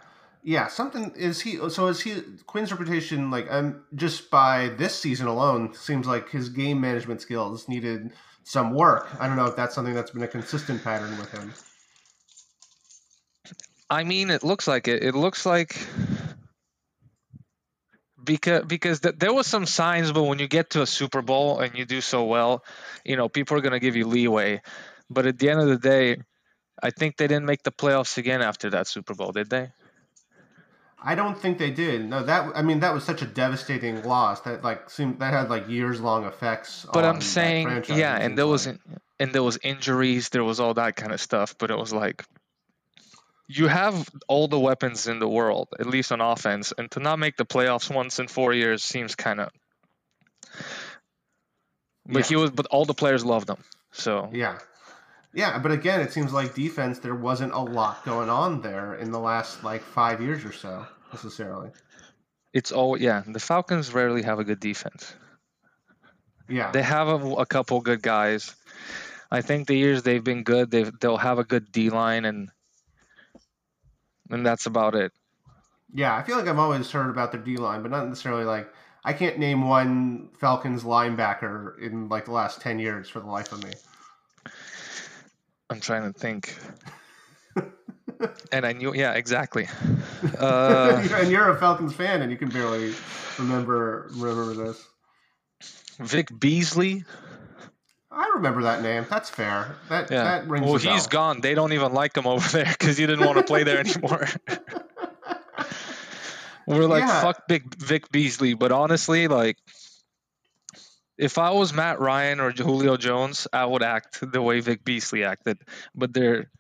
yeah. 0.45 0.69
Something 0.69 1.13
is 1.17 1.41
he? 1.41 1.57
So 1.71 1.89
is 1.89 2.03
he 2.03 2.23
Quinn's 2.47 2.71
reputation 2.71 3.31
like? 3.31 3.47
Um, 3.51 3.83
just 3.95 4.31
by 4.31 4.69
this 4.77 4.95
season 4.95 5.27
alone, 5.27 5.75
seems 5.75 6.07
like 6.07 6.29
his 6.29 6.51
game 6.51 6.81
management 6.81 7.23
skills 7.23 7.67
needed 7.67 8.13
some 8.45 8.75
work. 8.75 9.09
I 9.19 9.27
don't 9.27 9.37
know 9.37 9.47
if 9.47 9.57
that's 9.57 9.75
something 9.75 9.95
that's 9.95 10.11
been 10.11 10.23
a 10.23 10.29
consistent 10.29 10.85
pattern 10.85 11.17
with 11.19 11.33
him. 11.33 11.53
I 13.89 14.05
mean, 14.05 14.31
it 14.31 14.45
looks 14.45 14.69
like 14.69 14.87
it. 14.87 15.03
It 15.03 15.15
looks 15.15 15.47
like 15.47 15.77
because 18.23 18.65
because 18.67 19.01
th- 19.01 19.17
there 19.19 19.33
was 19.33 19.47
some 19.47 19.67
signs, 19.67 20.13
but 20.13 20.25
when 20.25 20.39
you 20.39 20.47
get 20.47 20.71
to 20.71 20.83
a 20.83 20.87
Super 20.87 21.23
Bowl 21.23 21.61
and 21.61 21.77
you 21.77 21.87
do 21.87 22.01
so 22.01 22.25
well, 22.25 22.65
you 23.05 23.17
know, 23.17 23.29
people 23.29 23.57
are 23.57 23.61
gonna 23.61 23.81
give 23.81 23.97
you 23.97 24.07
leeway. 24.07 24.61
But 25.09 25.27
at 25.27 25.39
the 25.39 25.51
end 25.51 25.61
of 25.61 25.69
the 25.69 25.79
day, 25.79 26.19
I 26.83 26.91
think 26.91 27.17
they 27.17 27.27
didn't 27.27 27.47
make 27.47 27.63
the 27.63 27.73
playoffs 27.73 28.19
again 28.19 28.43
after 28.43 28.71
that 28.71 28.87
Super 28.87 29.15
Bowl, 29.15 29.33
did 29.33 29.49
they? 29.49 29.71
I 31.03 31.15
don't 31.15 31.39
think 31.39 31.59
they 31.59 31.71
did. 31.71 32.09
No, 32.09 32.25
that 32.25 32.53
I 32.57 32.63
mean 32.63 32.81
that 32.81 32.95
was 32.95 33.05
such 33.05 33.23
a 33.23 33.27
devastating 33.27 34.03
loss 34.05 34.41
that 34.43 34.65
like 34.65 34.91
seemed 34.91 35.21
that 35.21 35.33
had 35.33 35.51
like 35.51 35.69
years 35.69 36.01
long 36.01 36.25
effects. 36.25 36.87
But 36.93 37.05
I'm 37.05 37.21
saying, 37.21 37.85
yeah, 37.89 38.17
and 38.17 38.39
there 38.39 38.47
like. 38.47 38.53
was 38.53 38.67
and 39.21 39.33
there 39.33 39.43
was 39.43 39.59
injuries, 39.63 40.31
there 40.31 40.45
was 40.45 40.61
all 40.61 40.75
that 40.75 40.97
kind 40.97 41.13
of 41.13 41.21
stuff. 41.21 41.57
But 41.59 41.71
it 41.71 41.79
was 41.79 41.93
like 41.93 42.25
you 43.47 43.69
have 43.69 44.09
all 44.29 44.49
the 44.49 44.59
weapons 44.59 45.07
in 45.07 45.19
the 45.19 45.29
world, 45.29 45.69
at 45.79 45.87
least 45.87 46.13
on 46.13 46.21
offense, 46.21 46.73
and 46.77 46.91
to 46.93 47.01
not 47.01 47.19
make 47.19 47.37
the 47.37 47.45
playoffs 47.45 47.95
once 47.95 48.19
in 48.19 48.29
four 48.29 48.53
years 48.53 48.83
seems 48.83 49.15
kind 49.15 49.41
of. 49.41 49.51
But 52.07 52.21
yeah. 52.21 52.29
he 52.29 52.37
was, 52.37 52.51
but 52.51 52.67
all 52.67 52.85
the 52.85 52.95
players 52.95 53.25
loved 53.25 53.49
him. 53.49 53.63
So 53.93 54.31
yeah, 54.33 54.59
yeah, 55.35 55.59
but 55.59 55.73
again, 55.73 56.01
it 56.01 56.13
seems 56.13 56.33
like 56.33 56.55
defense 56.55 57.01
there 57.01 57.15
wasn't 57.15 57.53
a 57.53 57.59
lot 57.59 58.05
going 58.05 58.31
on 58.31 58.63
there 58.63 58.95
in 58.95 59.11
the 59.11 59.19
last 59.19 59.65
like 59.65 59.83
five 59.83 60.21
years 60.21 60.45
or 60.45 60.53
so 60.53 60.87
necessarily. 61.13 61.71
It's 62.53 62.71
all 62.71 62.97
yeah. 62.97 63.23
The 63.27 63.41
Falcons 63.41 63.93
rarely 63.93 64.23
have 64.23 64.39
a 64.39 64.45
good 64.45 64.61
defense. 64.61 65.15
Yeah, 66.49 66.71
they 66.71 66.83
have 66.83 67.09
a, 67.09 67.33
a 67.35 67.47
couple 67.47 67.81
good 67.81 68.01
guys. 68.01 68.55
I 69.31 69.41
think 69.41 69.67
the 69.67 69.75
years 69.75 70.05
they've 70.05 70.23
been 70.23 70.45
good, 70.45 70.71
they 70.71 70.85
they'll 71.01 71.17
have 71.17 71.39
a 71.39 71.45
good 71.45 71.73
D 71.73 71.91
line 71.91 72.25
and 72.25 72.51
and 74.31 74.47
that's 74.47 74.67
about 74.67 74.95
it. 74.95 75.13
Yeah, 75.93 76.17
I 76.17 76.23
feel 76.23 76.37
like 76.37 76.47
I've 76.47 76.59
always 76.59 76.91
heard 76.91 77.11
about 77.11 77.33
their 77.33 77.41
D 77.41 77.57
line, 77.57 77.83
but 77.83 77.91
not 77.91 78.07
necessarily 78.07 78.45
like 78.45 78.73
I 79.05 79.13
can't 79.13 79.39
name 79.39 79.69
one 79.69 80.29
Falcons 80.39 80.85
linebacker 80.85 81.79
in 81.81 82.09
like 82.09 82.27
the 82.27 82.33
last 82.33 82.61
ten 82.61 82.79
years 82.79 83.09
for 83.09 83.19
the 83.19 83.27
life 83.27 83.51
of 83.51 83.65
me. 83.65 83.71
I'm 85.71 85.81
trying 85.81 86.13
to 86.13 86.19
think. 86.19 86.55
and 88.53 88.67
I 88.67 88.73
knew, 88.73 88.95
yeah, 88.95 89.13
exactly. 89.13 89.69
Uh, 90.39 91.07
and 91.17 91.31
you're 91.31 91.51
a 91.51 91.61
Falcons 91.61 91.93
fan, 91.93 92.23
and 92.23 92.31
you 92.31 92.39
can 92.39 92.49
barely 92.49 92.95
remember 93.39 94.09
remember 94.15 94.55
this. 94.55 94.83
Vic 95.99 96.29
Beasley. 96.41 97.05
I 98.11 98.33
remember 98.37 98.63
that 98.63 98.83
name. 98.83 99.05
That's 99.09 99.29
fair. 99.29 99.77
That 99.91 100.11
yeah. 100.11 100.25
that 100.25 100.49
rings. 100.49 100.67
Well, 100.67 100.77
he's 100.77 101.09
gone. 101.09 101.43
They 101.43 101.55
don't 101.55 101.75
even 101.75 101.93
like 101.93 102.17
him 102.17 102.27
over 102.27 102.49
there 102.49 102.65
because 102.65 102.97
he 102.97 103.07
didn't 103.07 103.27
want 103.27 103.37
to 103.37 103.45
play 103.45 103.65
there 103.65 103.81
anymore. 103.81 104.27
We're 106.67 106.87
like, 106.87 107.03
yeah. 107.03 107.21
fuck 107.21 107.47
Big 107.47 107.75
Vic 107.77 108.11
Beasley, 108.11 108.55
but 108.55 108.73
honestly, 108.73 109.29
like 109.29 109.59
if 111.17 111.39
I 111.39 111.51
was 111.51 111.73
Matt 111.73 112.01
Ryan 112.01 112.41
or 112.41 112.51
Julio 112.51 112.97
Jones, 112.97 113.47
I 113.53 113.65
would 113.65 113.83
act 113.83 114.19
the 114.33 114.43
way 114.43 114.61
Vic 114.61 114.85
Beasley 114.85 115.25
acted. 115.25 115.59
But 115.95 116.13
they're 116.13 116.51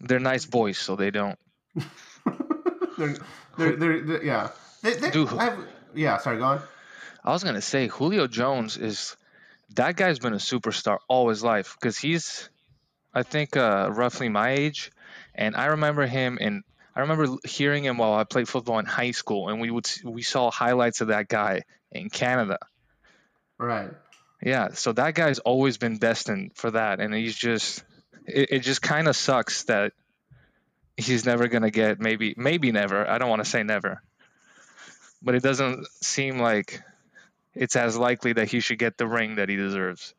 they're 0.00 0.20
nice 0.20 0.44
boys, 0.44 0.78
so 0.78 0.96
they 0.96 1.10
don't. 1.10 1.38
they're, 2.98 3.16
they're, 3.56 3.76
they're, 3.76 4.00
they're, 4.02 4.24
yeah. 4.24 4.50
They, 4.82 4.94
they, 4.94 5.10
Dude, 5.10 5.28
have, 5.28 5.58
yeah, 5.94 6.18
sorry, 6.18 6.38
go 6.38 6.44
on. 6.44 6.62
I 7.24 7.30
was 7.30 7.44
gonna 7.44 7.60
say 7.60 7.88
Julio 7.88 8.26
Jones 8.26 8.76
is 8.76 9.16
that 9.76 9.96
guy's 9.96 10.18
been 10.18 10.34
a 10.34 10.36
superstar 10.36 10.98
all 11.08 11.28
his 11.28 11.42
life 11.42 11.76
because 11.80 11.96
he's, 11.96 12.50
I 13.14 13.22
think, 13.22 13.56
uh, 13.56 13.90
roughly 13.92 14.28
my 14.28 14.50
age, 14.50 14.90
and 15.34 15.56
I 15.56 15.66
remember 15.66 16.06
him 16.06 16.38
and 16.40 16.62
I 16.94 17.00
remember 17.00 17.26
hearing 17.44 17.84
him 17.84 17.96
while 17.96 18.12
I 18.12 18.24
played 18.24 18.48
football 18.48 18.78
in 18.78 18.86
high 18.86 19.12
school, 19.12 19.48
and 19.48 19.60
we 19.60 19.70
would 19.70 19.88
we 20.04 20.22
saw 20.22 20.50
highlights 20.50 21.00
of 21.00 21.08
that 21.08 21.28
guy 21.28 21.62
in 21.90 22.10
Canada 22.10 22.58
Right. 23.62 23.90
Yeah. 24.42 24.70
So 24.72 24.92
that 24.92 25.14
guy's 25.14 25.38
always 25.38 25.78
been 25.78 25.98
destined 25.98 26.50
for 26.54 26.72
that, 26.72 26.98
and 26.98 27.14
he's 27.14 27.36
just 27.36 27.84
it, 28.26 28.50
it 28.50 28.58
just 28.60 28.82
kind 28.82 29.06
of 29.06 29.14
sucks 29.14 29.64
that 29.64 29.92
he's 30.96 31.24
never 31.24 31.46
gonna 31.46 31.70
get 31.70 32.00
maybe 32.00 32.34
maybe 32.36 32.72
never. 32.72 33.08
I 33.08 33.18
don't 33.18 33.30
want 33.30 33.44
to 33.44 33.48
say 33.48 33.62
never, 33.62 34.02
but 35.22 35.36
it 35.36 35.44
doesn't 35.44 35.86
seem 36.00 36.40
like 36.40 36.82
it's 37.54 37.76
as 37.76 37.96
likely 37.96 38.32
that 38.32 38.48
he 38.48 38.58
should 38.58 38.80
get 38.80 38.98
the 38.98 39.06
ring 39.06 39.36
that 39.36 39.48
he 39.48 39.54
deserves. 39.54 40.12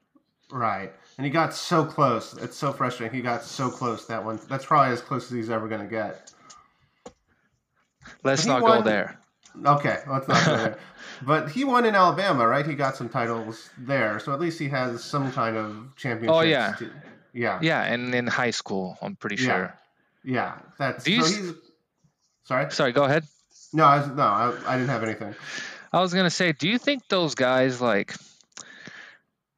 Right. 0.49 0.93
And 1.17 1.25
he 1.25 1.31
got 1.31 1.53
so 1.53 1.83
close. 1.83 2.33
It's 2.35 2.55
so 2.55 2.71
frustrating. 2.71 3.15
He 3.15 3.21
got 3.21 3.43
so 3.43 3.69
close 3.69 4.05
that 4.05 4.23
one. 4.23 4.39
That's 4.47 4.65
probably 4.65 4.93
as 4.93 5.01
close 5.01 5.25
as 5.25 5.31
he's 5.31 5.49
ever 5.49 5.67
going 5.67 5.81
to 5.81 5.87
get. 5.87 6.31
let's 8.23 8.45
not 8.45 8.61
won- 8.61 8.79
go 8.79 8.83
there. 8.83 9.19
Okay, 9.65 9.99
let's 10.09 10.27
not 10.27 10.45
go 10.45 10.57
there. 10.57 10.77
But 11.21 11.49
he 11.51 11.63
won 11.63 11.85
in 11.85 11.95
Alabama, 11.95 12.45
right? 12.45 12.65
He 12.65 12.73
got 12.75 12.97
some 12.97 13.07
titles 13.07 13.69
there, 13.77 14.19
so 14.19 14.33
at 14.33 14.39
least 14.41 14.59
he 14.59 14.67
has 14.69 15.03
some 15.03 15.31
kind 15.31 15.55
of 15.55 15.95
championship. 15.95 16.35
Oh, 16.35 16.41
yeah. 16.41 16.75
yeah, 17.33 17.59
Yeah, 17.61 17.81
and 17.83 18.13
in 18.13 18.27
high 18.27 18.51
school, 18.51 18.97
I'm 19.01 19.15
pretty 19.15 19.37
Yeah. 19.37 19.45
sure. 19.47 19.79
yeah. 20.23 20.53
That's 20.77 21.03
Do 21.05 21.21
so. 21.21 21.55
Sorry, 22.45 22.71
Sorry, 22.71 22.91
go 22.91 23.03
ahead. 23.05 23.23
no, 23.71 23.85
I 23.85 23.99
was, 23.99 24.07
no, 24.07 24.23
I, 24.23 24.53
I 24.67 24.77
didn't 24.77 24.89
have 24.89 25.03
anything. 25.03 25.33
I 25.93 26.01
was 26.01 26.13
gonna 26.13 26.29
say, 26.29 26.51
do 26.51 26.67
you 26.67 26.77
think 26.77 27.07
those 27.07 27.35
guys 27.35 27.79
like? 27.79 28.13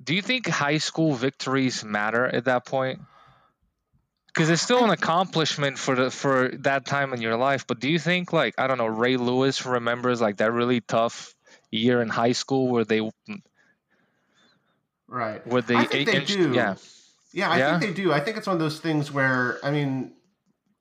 Do 0.04 0.14
you 0.14 0.22
think 0.22 0.48
high 0.48 0.78
school 0.78 1.14
victories 1.14 1.84
matter 1.84 2.26
at 2.28 2.46
that 2.46 2.66
point? 2.66 3.00
Because 4.36 4.50
it's 4.50 4.62
still 4.62 4.84
an 4.84 4.90
accomplishment 4.90 5.80
for 5.80 5.96
the 5.96 6.12
for 6.12 6.50
that 6.60 6.86
time 6.86 7.14
in 7.14 7.22
your 7.22 7.38
life. 7.38 7.66
But 7.66 7.80
do 7.80 7.90
you 7.90 7.98
think 7.98 8.34
like 8.34 8.54
I 8.58 8.68
don't 8.68 8.78
know, 8.78 8.86
Ray 8.86 9.16
Lewis 9.16 9.66
remembers 9.66 10.20
like 10.20 10.38
that 10.38 10.52
really 10.52 10.82
tough 10.82 11.34
year 11.72 12.02
in 12.02 12.10
high 12.10 12.34
school 12.34 12.68
where 12.68 12.84
they 12.84 13.10
Right. 15.08 15.46
where 15.48 15.62
they, 15.62 15.86
they 15.86 16.06
inched- 16.18 16.28
do. 16.28 16.52
yeah 16.54 16.76
Yeah, 17.32 17.50
I 17.50 17.58
Yeah? 17.60 17.80
think 17.80 17.96
they 17.96 18.04
do. 18.04 18.12
I 18.12 18.20
think 18.20 18.36
it's 18.38 18.48
one 18.48 18.56
of 18.56 18.60
those 18.60 18.80
things 18.80 19.10
where 19.12 19.58
I 19.64 19.72
mean, 19.72 20.12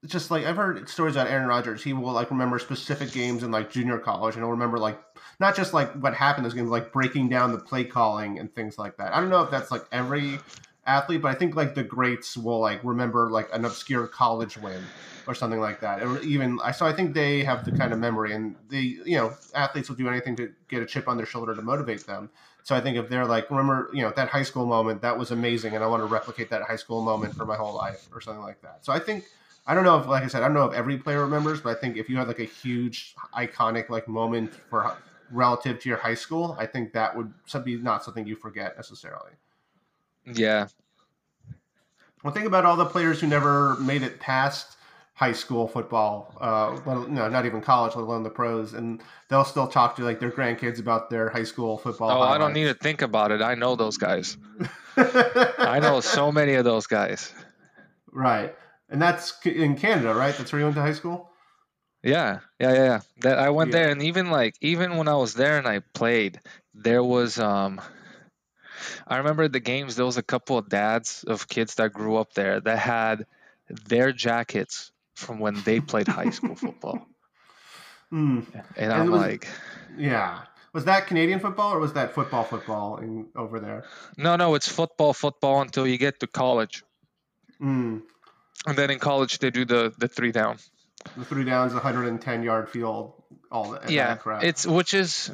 it's 0.02 0.12
just 0.12 0.32
like 0.32 0.44
I've 0.44 0.56
heard 0.56 0.88
stories 0.88 1.14
about 1.14 1.28
Aaron 1.28 1.46
Rodgers. 1.46 1.82
He 1.82 1.92
will 1.92 2.12
like 2.12 2.30
remember 2.32 2.58
specific 2.58 3.12
games 3.12 3.44
in 3.44 3.52
like 3.52 3.70
junior 3.70 3.98
college, 3.98 4.34
and 4.34 4.42
he'll 4.42 4.50
remember 4.50 4.78
like 4.78 4.98
not 5.38 5.54
just 5.54 5.72
like 5.72 5.92
what 5.92 6.14
happened 6.14 6.44
in 6.44 6.50
those 6.50 6.54
games, 6.54 6.70
like 6.70 6.92
breaking 6.92 7.28
down 7.28 7.52
the 7.52 7.58
play 7.58 7.84
calling 7.84 8.38
and 8.40 8.52
things 8.52 8.78
like 8.78 8.96
that. 8.96 9.14
I 9.14 9.20
don't 9.20 9.30
know 9.30 9.42
if 9.42 9.50
that's 9.52 9.70
like 9.70 9.84
every 9.92 10.40
athlete, 10.86 11.22
but 11.22 11.30
I 11.30 11.34
think 11.34 11.56
like 11.56 11.74
the 11.74 11.84
greats 11.84 12.36
will 12.36 12.60
like 12.60 12.82
remember 12.84 13.30
like 13.30 13.48
an 13.52 13.64
obscure 13.64 14.06
college 14.06 14.56
win 14.56 14.82
or 15.26 15.34
something 15.34 15.60
like 15.60 15.80
that. 15.80 16.02
Or 16.02 16.20
even 16.20 16.58
I 16.62 16.72
so 16.72 16.86
I 16.86 16.92
think 16.92 17.14
they 17.14 17.44
have 17.44 17.64
the 17.64 17.72
kind 17.72 17.92
of 17.92 17.98
memory, 17.98 18.32
and 18.32 18.56
the 18.68 19.00
you 19.04 19.16
know 19.16 19.34
athletes 19.54 19.88
will 19.88 19.96
do 19.96 20.08
anything 20.08 20.36
to 20.36 20.52
get 20.68 20.82
a 20.82 20.86
chip 20.86 21.08
on 21.08 21.16
their 21.16 21.26
shoulder 21.26 21.54
to 21.54 21.62
motivate 21.62 22.06
them. 22.06 22.30
So 22.62 22.74
I 22.74 22.80
think 22.80 22.96
if 22.96 23.10
they're 23.10 23.26
like, 23.26 23.50
remember, 23.50 23.90
you 23.92 24.00
know, 24.00 24.10
that 24.16 24.28
high 24.28 24.42
school 24.42 24.64
moment, 24.64 25.02
that 25.02 25.18
was 25.18 25.30
amazing, 25.30 25.74
and 25.74 25.84
I 25.84 25.86
want 25.86 26.00
to 26.00 26.06
replicate 26.06 26.48
that 26.48 26.62
high 26.62 26.76
school 26.76 27.02
moment 27.02 27.34
for 27.34 27.44
my 27.44 27.56
whole 27.56 27.74
life, 27.74 28.08
or 28.12 28.22
something 28.22 28.42
like 28.42 28.62
that. 28.62 28.86
So 28.86 28.92
I 28.92 28.98
think, 28.98 29.24
I 29.66 29.74
don't 29.74 29.84
know 29.84 29.98
if, 29.98 30.06
like 30.06 30.24
I 30.24 30.28
said, 30.28 30.42
I 30.42 30.46
don't 30.46 30.54
know 30.54 30.64
if 30.64 30.72
every 30.72 30.96
player 30.96 31.20
remembers, 31.20 31.60
but 31.60 31.76
I 31.76 31.80
think 31.80 31.98
if 31.98 32.08
you 32.08 32.16
had 32.16 32.26
like 32.26 32.38
a 32.38 32.44
huge, 32.44 33.14
iconic 33.34 33.90
like 33.90 34.08
moment 34.08 34.54
for 34.70 34.96
relative 35.30 35.78
to 35.80 35.88
your 35.90 35.98
high 35.98 36.14
school, 36.14 36.56
I 36.58 36.64
think 36.64 36.94
that 36.94 37.14
would 37.14 37.34
be 37.64 37.76
not 37.76 38.02
something 38.02 38.26
you 38.26 38.36
forget 38.36 38.76
necessarily. 38.76 39.32
Yeah 40.26 40.66
Well, 42.22 42.32
think 42.32 42.46
about 42.46 42.64
all 42.64 42.76
the 42.76 42.86
players 42.86 43.20
who 43.20 43.26
never 43.26 43.76
made 43.76 44.02
it 44.02 44.18
past 44.20 44.76
high 45.14 45.32
school 45.32 45.68
football, 45.68 46.36
uh, 46.40 46.80
well, 46.84 47.06
no, 47.06 47.28
not 47.28 47.46
even 47.46 47.60
college, 47.60 47.94
let 47.94 48.02
alone 48.02 48.22
the 48.24 48.30
pros, 48.30 48.72
and 48.74 49.00
they'll 49.28 49.44
still 49.44 49.68
talk 49.68 49.94
to 49.96 50.02
like 50.02 50.18
their 50.20 50.30
grandkids 50.32 50.80
about 50.80 51.10
their 51.10 51.28
high 51.28 51.44
school 51.44 51.78
football. 51.78 52.18
oh 52.18 52.22
I 52.22 52.38
don't 52.38 52.52
need 52.52 52.64
to 52.64 52.74
think 52.74 53.02
about 53.02 53.30
it. 53.32 53.42
I 53.42 53.54
know 53.54 53.76
those 53.76 53.96
guys. 53.98 54.36
I 54.96 55.80
know 55.80 56.00
so 56.00 56.30
many 56.32 56.54
of 56.54 56.64
those 56.64 56.86
guys. 56.86 57.32
Right. 58.12 58.54
And 58.88 59.00
that's 59.02 59.44
in 59.46 59.76
Canada, 59.76 60.14
right? 60.14 60.36
That's 60.36 60.52
where 60.52 60.60
you 60.60 60.66
went 60.66 60.76
to 60.76 60.82
high 60.82 60.92
school? 60.92 61.30
Yeah, 62.02 62.40
yeah, 62.60 62.72
yeah, 62.72 62.84
yeah. 62.84 63.00
That 63.18 63.38
I 63.38 63.50
went 63.50 63.70
Yeah. 63.70 63.72
there, 63.72 63.90
and 63.90 64.02
even 64.02 64.30
like 64.30 64.54
even 64.60 64.96
when 64.96 65.08
I 65.08 65.16
was 65.16 65.34
there 65.34 65.58
and 65.58 65.66
I 65.66 65.80
played, 65.80 66.40
there 66.74 67.02
was 67.02 67.38
um. 67.38 67.80
I 69.06 69.18
remember 69.18 69.48
the 69.48 69.60
games. 69.60 69.96
There 69.96 70.06
was 70.06 70.16
a 70.16 70.22
couple 70.22 70.58
of 70.58 70.68
dads 70.68 71.24
of 71.26 71.48
kids 71.48 71.74
that 71.76 71.92
grew 71.92 72.16
up 72.16 72.34
there 72.34 72.60
that 72.60 72.78
had 72.78 73.26
their 73.88 74.12
jackets 74.12 74.90
from 75.14 75.38
when 75.38 75.54
they 75.62 75.80
played 75.80 76.08
high 76.08 76.30
school 76.38 76.54
football, 76.56 77.06
Hmm. 78.10 78.40
and 78.76 78.92
I'm 78.92 79.10
was- 79.10 79.20
like, 79.20 79.48
Yeah. 79.96 80.40
Was 80.72 80.86
that 80.86 81.06
Canadian 81.06 81.38
football 81.38 81.72
or 81.72 81.78
was 81.78 81.92
that 81.92 82.14
football 82.14 82.42
football 82.42 82.96
in 82.96 83.26
over 83.36 83.60
there? 83.60 83.84
no, 84.16 84.34
no, 84.34 84.56
it's 84.56 84.68
football, 84.68 85.12
football 85.14 85.60
until 85.62 85.86
you 85.86 85.98
get 85.98 86.18
to 86.20 86.26
college, 86.26 86.82
Hmm. 87.58 87.98
and 88.66 88.76
then 88.76 88.90
in 88.90 88.98
college 88.98 89.38
they 89.38 89.50
do 89.50 89.64
the 89.64 89.94
the 89.98 90.08
three 90.08 90.32
down. 90.32 90.58
The 91.16 91.24
three 91.24 91.44
downs, 91.44 91.72
110 91.74 92.42
yard 92.42 92.70
field, 92.70 93.12
all 93.52 93.70
that. 93.70 93.88
yeah, 93.90 94.08
that 94.14 94.20
crap. 94.22 94.42
it's 94.42 94.66
which 94.66 94.94
is. 94.94 95.30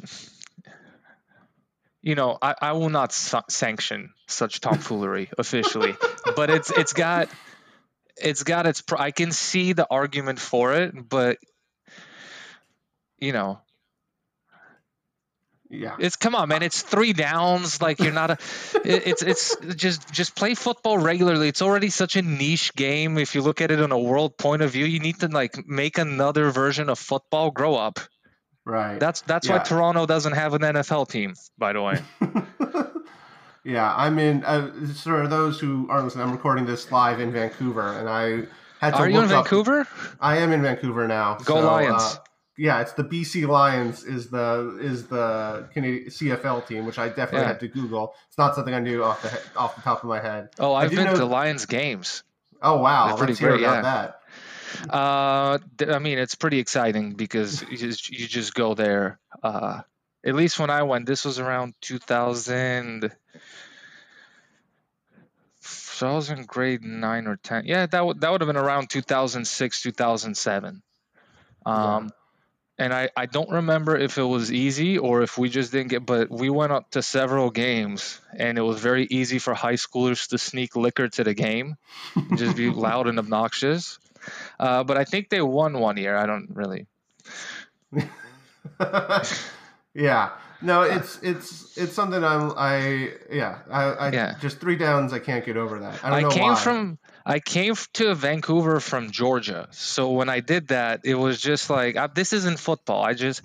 You 2.01 2.15
know, 2.15 2.37
I, 2.41 2.55
I 2.59 2.71
will 2.73 2.89
not 2.89 3.11
sa- 3.13 3.43
sanction 3.49 4.13
such 4.27 4.59
tomfoolery 4.59 5.29
officially, 5.37 5.95
but 6.35 6.49
it's 6.49 6.71
it's 6.71 6.93
got 6.93 7.29
it's 8.17 8.43
got 8.43 8.65
its. 8.65 8.81
Pr- 8.81 8.97
I 8.97 9.11
can 9.11 9.31
see 9.31 9.73
the 9.73 9.87
argument 9.89 10.39
for 10.39 10.73
it, 10.73 10.93
but 11.09 11.37
you 13.19 13.33
know, 13.33 13.59
yeah. 15.69 15.95
it's 15.99 16.15
come 16.15 16.35
on, 16.35 16.49
man. 16.49 16.63
It's 16.63 16.81
three 16.81 17.13
downs. 17.13 17.81
Like 17.81 17.99
you're 17.99 18.11
not 18.11 18.31
a. 18.31 18.37
it- 18.83 19.07
it's 19.07 19.21
it's 19.21 19.55
just 19.75 20.11
just 20.11 20.35
play 20.35 20.55
football 20.55 20.97
regularly. 20.97 21.47
It's 21.47 21.61
already 21.61 21.89
such 21.89 22.15
a 22.15 22.21
niche 22.21 22.73
game. 22.75 23.17
If 23.17 23.35
you 23.35 23.41
look 23.41 23.61
at 23.61 23.71
it 23.71 23.81
on 23.81 23.91
a 23.91 23.99
world 23.99 24.37
point 24.37 24.61
of 24.63 24.71
view, 24.71 24.85
you 24.85 24.99
need 24.99 25.19
to 25.19 25.27
like 25.27 25.67
make 25.67 25.97
another 25.97 26.49
version 26.51 26.89
of 26.89 26.99
football. 26.99 27.51
Grow 27.51 27.75
up. 27.75 27.99
Right. 28.65 28.99
That's 28.99 29.21
that's 29.21 29.47
Yeah. 29.47 29.57
why 29.57 29.63
Toronto 29.63 30.05
doesn't 30.05 30.33
have 30.33 30.53
an 30.53 30.61
NFL 30.61 31.09
team. 31.09 31.33
By 31.57 31.73
the 31.73 31.81
way. 31.81 31.99
yeah, 33.63 33.93
I'm 33.95 34.19
in. 34.19 34.43
Uh, 34.43 34.71
for 35.03 35.27
those 35.27 35.59
who 35.59 35.87
aren't 35.89 36.05
listening, 36.05 36.25
I'm 36.27 36.31
recording 36.31 36.65
this 36.65 36.91
live 36.91 37.19
in 37.19 37.31
Vancouver, 37.31 37.93
and 37.93 38.07
I 38.09 38.43
had 38.79 38.91
to. 38.91 38.97
Are 38.97 39.09
you 39.09 39.17
in 39.19 39.25
up- 39.25 39.29
Vancouver? 39.29 39.87
I 40.19 40.37
am 40.37 40.51
in 40.51 40.61
Vancouver 40.61 41.07
now. 41.07 41.35
Go 41.43 41.55
so, 41.61 41.65
Lions. 41.65 42.01
uh, 42.01 42.15
yeah, 42.57 42.81
it's 42.81 42.93
the 42.93 43.03
BC 43.03 43.47
Lions 43.47 44.03
is 44.03 44.29
the 44.29 44.77
is 44.81 45.07
the 45.07 45.67
Canadian 45.73 46.09
CFL 46.09 46.67
team, 46.67 46.85
which 46.85 46.99
I 46.99 47.07
definitely 47.09 47.39
Yeah. 47.41 47.47
had 47.47 47.59
to 47.61 47.67
Google. 47.67 48.13
It's 48.27 48.37
not 48.37 48.55
something 48.55 48.73
I 48.73 48.79
knew 48.79 49.03
off 49.03 49.21
the 49.23 49.39
off 49.59 49.75
the 49.75 49.81
top 49.81 50.03
of 50.03 50.09
my 50.09 50.19
head. 50.19 50.49
Oh, 50.59 50.73
I 50.73 50.83
I've 50.83 50.91
been 50.91 51.05
know- 51.05 51.15
to 51.15 51.25
Lions 51.25 51.65
games. 51.65 52.23
Oh 52.63 52.77
wow, 52.79 53.07
They're 53.07 53.17
pretty 53.17 53.31
let's 53.31 53.39
hear 53.39 53.49
about 53.55 53.59
yeah. 53.61 53.81
that. 53.81 54.20
Uh, 54.89 55.59
I 55.87 55.99
mean, 55.99 56.17
it's 56.17 56.35
pretty 56.35 56.59
exciting 56.59 57.13
because 57.13 57.61
you 57.69 57.77
just, 57.77 58.09
you 58.09 58.27
just 58.27 58.53
go 58.53 58.73
there. 58.73 59.19
Uh, 59.43 59.81
at 60.25 60.35
least 60.35 60.59
when 60.59 60.69
I 60.69 60.83
went, 60.83 61.05
this 61.05 61.25
was 61.25 61.39
around 61.39 61.73
2000. 61.81 63.11
So 66.01 66.09
I 66.09 66.15
was 66.15 66.29
in 66.31 66.45
grade 66.45 66.83
nine 66.83 67.27
or 67.27 67.35
ten. 67.35 67.65
Yeah, 67.65 67.85
that 67.85 68.03
would 68.03 68.21
that 68.21 68.31
would 68.31 68.41
have 68.41 68.47
been 68.47 68.57
around 68.57 68.89
2006, 68.89 69.81
2007. 69.83 70.81
Um, 71.63 72.11
and 72.79 72.91
I 72.91 73.09
I 73.15 73.27
don't 73.27 73.51
remember 73.51 73.95
if 73.95 74.17
it 74.17 74.23
was 74.23 74.51
easy 74.51 74.97
or 74.97 75.21
if 75.21 75.37
we 75.37 75.47
just 75.47 75.71
didn't 75.71 75.89
get. 75.89 76.03
But 76.03 76.31
we 76.31 76.49
went 76.49 76.71
up 76.71 76.89
to 76.91 77.03
several 77.03 77.51
games, 77.51 78.19
and 78.35 78.57
it 78.57 78.61
was 78.61 78.79
very 78.79 79.05
easy 79.11 79.37
for 79.37 79.53
high 79.53 79.75
schoolers 79.75 80.29
to 80.29 80.39
sneak 80.39 80.75
liquor 80.75 81.07
to 81.07 81.23
the 81.23 81.35
game, 81.35 81.75
and 82.15 82.37
just 82.37 82.57
be 82.57 82.69
loud 82.71 83.07
and 83.07 83.19
obnoxious. 83.19 83.99
Uh, 84.59 84.83
but 84.83 84.97
I 84.97 85.03
think 85.03 85.29
they 85.29 85.41
won 85.41 85.79
one 85.79 85.97
year. 85.97 86.15
I 86.15 86.25
don't 86.25 86.49
really. 86.53 86.87
yeah. 89.93 90.31
No, 90.61 90.83
it's 90.83 91.19
it's 91.23 91.77
it's 91.77 91.93
something 91.93 92.23
I'm 92.23 92.53
I 92.55 93.13
yeah 93.31 93.59
I, 93.69 94.07
I 94.07 94.11
Yeah. 94.11 94.35
just 94.39 94.59
three 94.59 94.75
downs 94.75 95.11
I 95.11 95.19
can't 95.19 95.43
get 95.43 95.57
over 95.57 95.79
that. 95.79 95.99
I 96.03 96.09
don't 96.21 96.29
I 96.29 96.33
came 96.33 96.51
why. 96.51 96.55
from 96.55 96.99
I 97.25 97.39
came 97.39 97.73
to 97.93 98.13
Vancouver 98.13 98.79
from 98.79 99.11
Georgia. 99.11 99.67
So 99.71 100.11
when 100.11 100.29
I 100.29 100.39
did 100.39 100.67
that, 100.69 101.01
it 101.03 101.15
was 101.15 101.41
just 101.41 101.69
like 101.69 101.97
I, 101.97 102.07
this 102.07 102.33
isn't 102.33 102.59
football. 102.59 103.03
I 103.03 103.13
just 103.13 103.41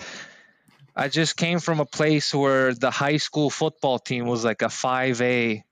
I 0.94 1.08
just 1.08 1.36
came 1.36 1.58
from 1.58 1.80
a 1.80 1.86
place 1.86 2.34
where 2.34 2.74
the 2.74 2.90
high 2.90 3.16
school 3.18 3.48
football 3.50 3.98
team 3.98 4.26
was 4.26 4.44
like 4.44 4.62
a 4.62 4.66
5A 4.66 5.62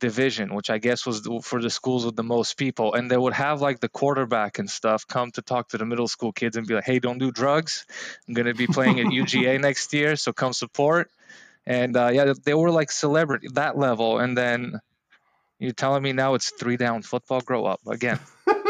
division, 0.00 0.54
which 0.54 0.70
I 0.70 0.78
guess 0.78 1.06
was 1.06 1.28
for 1.42 1.62
the 1.62 1.70
schools 1.70 2.04
with 2.04 2.16
the 2.16 2.22
most 2.22 2.56
people, 2.56 2.94
and 2.94 3.10
they 3.10 3.16
would 3.16 3.34
have 3.34 3.60
like 3.60 3.80
the 3.80 3.88
quarterback 3.88 4.58
and 4.58 4.68
stuff 4.68 5.06
come 5.06 5.30
to 5.32 5.42
talk 5.42 5.68
to 5.68 5.78
the 5.78 5.86
middle 5.86 6.08
school 6.08 6.32
kids 6.32 6.56
and 6.56 6.66
be 6.66 6.74
like, 6.74 6.84
"Hey, 6.84 6.98
don't 6.98 7.18
do 7.18 7.30
drugs. 7.30 7.86
I'm 8.26 8.34
going 8.34 8.46
to 8.46 8.54
be 8.54 8.66
playing 8.66 8.98
at 9.00 9.06
UGA 9.20 9.60
next 9.60 9.92
year, 9.92 10.16
so 10.16 10.32
come 10.32 10.52
support." 10.52 11.10
And 11.66 11.96
uh, 11.96 12.10
yeah, 12.12 12.32
they 12.44 12.54
were 12.54 12.70
like 12.70 12.90
celebrity 12.90 13.48
that 13.54 13.78
level, 13.78 14.18
and 14.18 14.36
then 14.36 14.80
you're 15.58 15.72
telling 15.72 16.02
me 16.02 16.12
now 16.12 16.34
it's 16.34 16.50
three 16.50 16.76
down 16.76 17.02
football? 17.02 17.40
Grow 17.42 17.66
up 17.66 17.80
again. 17.86 18.18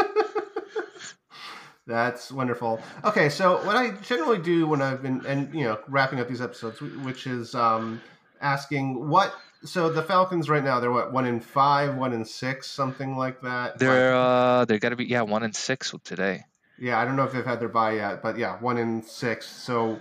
That's 1.87 2.31
wonderful. 2.31 2.79
Okay, 3.03 3.29
so 3.29 3.65
what 3.65 3.75
I 3.75 3.91
generally 3.91 4.37
do 4.37 4.67
when 4.67 4.81
I've 4.81 5.01
been 5.01 5.25
and 5.25 5.53
you 5.53 5.63
know 5.63 5.79
wrapping 5.87 6.19
up 6.19 6.27
these 6.27 6.41
episodes, 6.41 6.79
which 6.81 7.25
is 7.27 7.55
um, 7.55 8.01
asking 8.41 9.09
what. 9.09 9.33
So 9.63 9.89
the 9.89 10.01
Falcons 10.01 10.49
right 10.49 10.63
now 10.63 10.79
they're 10.79 10.91
what 10.91 11.11
one 11.11 11.25
in 11.25 11.39
five, 11.39 11.95
one 11.95 12.13
in 12.13 12.25
six, 12.25 12.67
something 12.67 13.15
like 13.15 13.41
that. 13.41 13.77
They're 13.77 14.15
uh, 14.15 14.65
they're 14.65 14.79
got 14.79 14.89
to 14.89 14.95
be 14.95 15.05
yeah 15.05 15.21
one 15.21 15.43
in 15.43 15.53
six 15.53 15.93
today. 16.03 16.45
yeah, 16.79 16.99
I 16.99 17.05
don't 17.05 17.15
know 17.15 17.23
if 17.23 17.33
they've 17.33 17.45
had 17.45 17.59
their 17.59 17.69
buy 17.69 17.93
yet, 17.93 18.21
but 18.21 18.37
yeah, 18.37 18.57
one 18.59 18.77
in 18.77 19.03
six. 19.03 19.47
So 19.47 19.99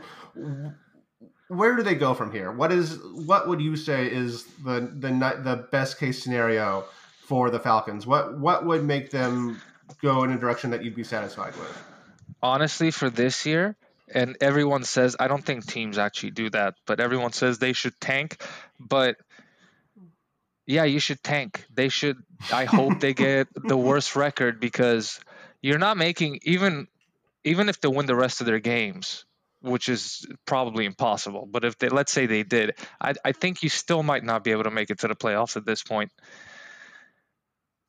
where 1.48 1.76
do 1.76 1.82
they 1.82 1.94
go 1.94 2.14
from 2.14 2.32
here? 2.32 2.50
What 2.50 2.72
is 2.72 2.98
what 3.14 3.48
would 3.48 3.60
you 3.60 3.76
say 3.76 4.06
is 4.06 4.44
the 4.64 4.80
the 4.80 5.10
the 5.42 5.68
best 5.70 5.98
case 5.98 6.22
scenario 6.22 6.84
for 7.22 7.50
the 7.50 7.58
Falcons? 7.58 8.06
What 8.06 8.38
what 8.38 8.64
would 8.64 8.84
make 8.84 9.10
them 9.10 9.60
go 10.00 10.24
in 10.24 10.32
a 10.32 10.38
direction 10.38 10.70
that 10.70 10.82
you'd 10.84 10.94
be 10.94 11.04
satisfied 11.04 11.54
with? 11.56 11.84
honestly, 12.42 12.90
for 12.90 13.10
this 13.10 13.46
year, 13.46 13.76
and 14.12 14.36
everyone 14.40 14.84
says 14.84 15.16
I 15.20 15.28
don't 15.28 15.44
think 15.44 15.66
teams 15.66 15.98
actually 15.98 16.32
do 16.32 16.50
that, 16.50 16.74
but 16.86 17.00
everyone 17.00 17.32
says 17.32 17.58
they 17.58 17.72
should 17.72 17.98
tank. 18.00 18.42
But 18.78 19.16
yeah, 20.70 20.84
you 20.84 21.00
should 21.00 21.22
tank. 21.22 21.64
They 21.74 21.88
should. 21.88 22.16
I 22.52 22.64
hope 22.64 23.00
they 23.00 23.12
get 23.12 23.48
the 23.54 23.76
worst 23.76 24.14
record 24.14 24.60
because 24.60 25.18
you're 25.60 25.78
not 25.78 25.96
making 25.96 26.40
even 26.42 26.86
even 27.44 27.68
if 27.68 27.80
they 27.80 27.88
win 27.88 28.06
the 28.06 28.14
rest 28.14 28.40
of 28.40 28.46
their 28.46 28.60
games, 28.60 29.24
which 29.62 29.88
is 29.88 30.26
probably 30.46 30.84
impossible. 30.84 31.48
But 31.50 31.64
if 31.64 31.76
they 31.78 31.88
let's 31.88 32.12
say 32.12 32.26
they 32.26 32.44
did, 32.44 32.78
I, 33.00 33.14
I 33.24 33.32
think 33.32 33.64
you 33.64 33.68
still 33.68 34.04
might 34.04 34.22
not 34.22 34.44
be 34.44 34.52
able 34.52 34.64
to 34.64 34.70
make 34.70 34.90
it 34.90 35.00
to 35.00 35.08
the 35.08 35.16
playoffs 35.16 35.56
at 35.56 35.66
this 35.66 35.82
point. 35.82 36.12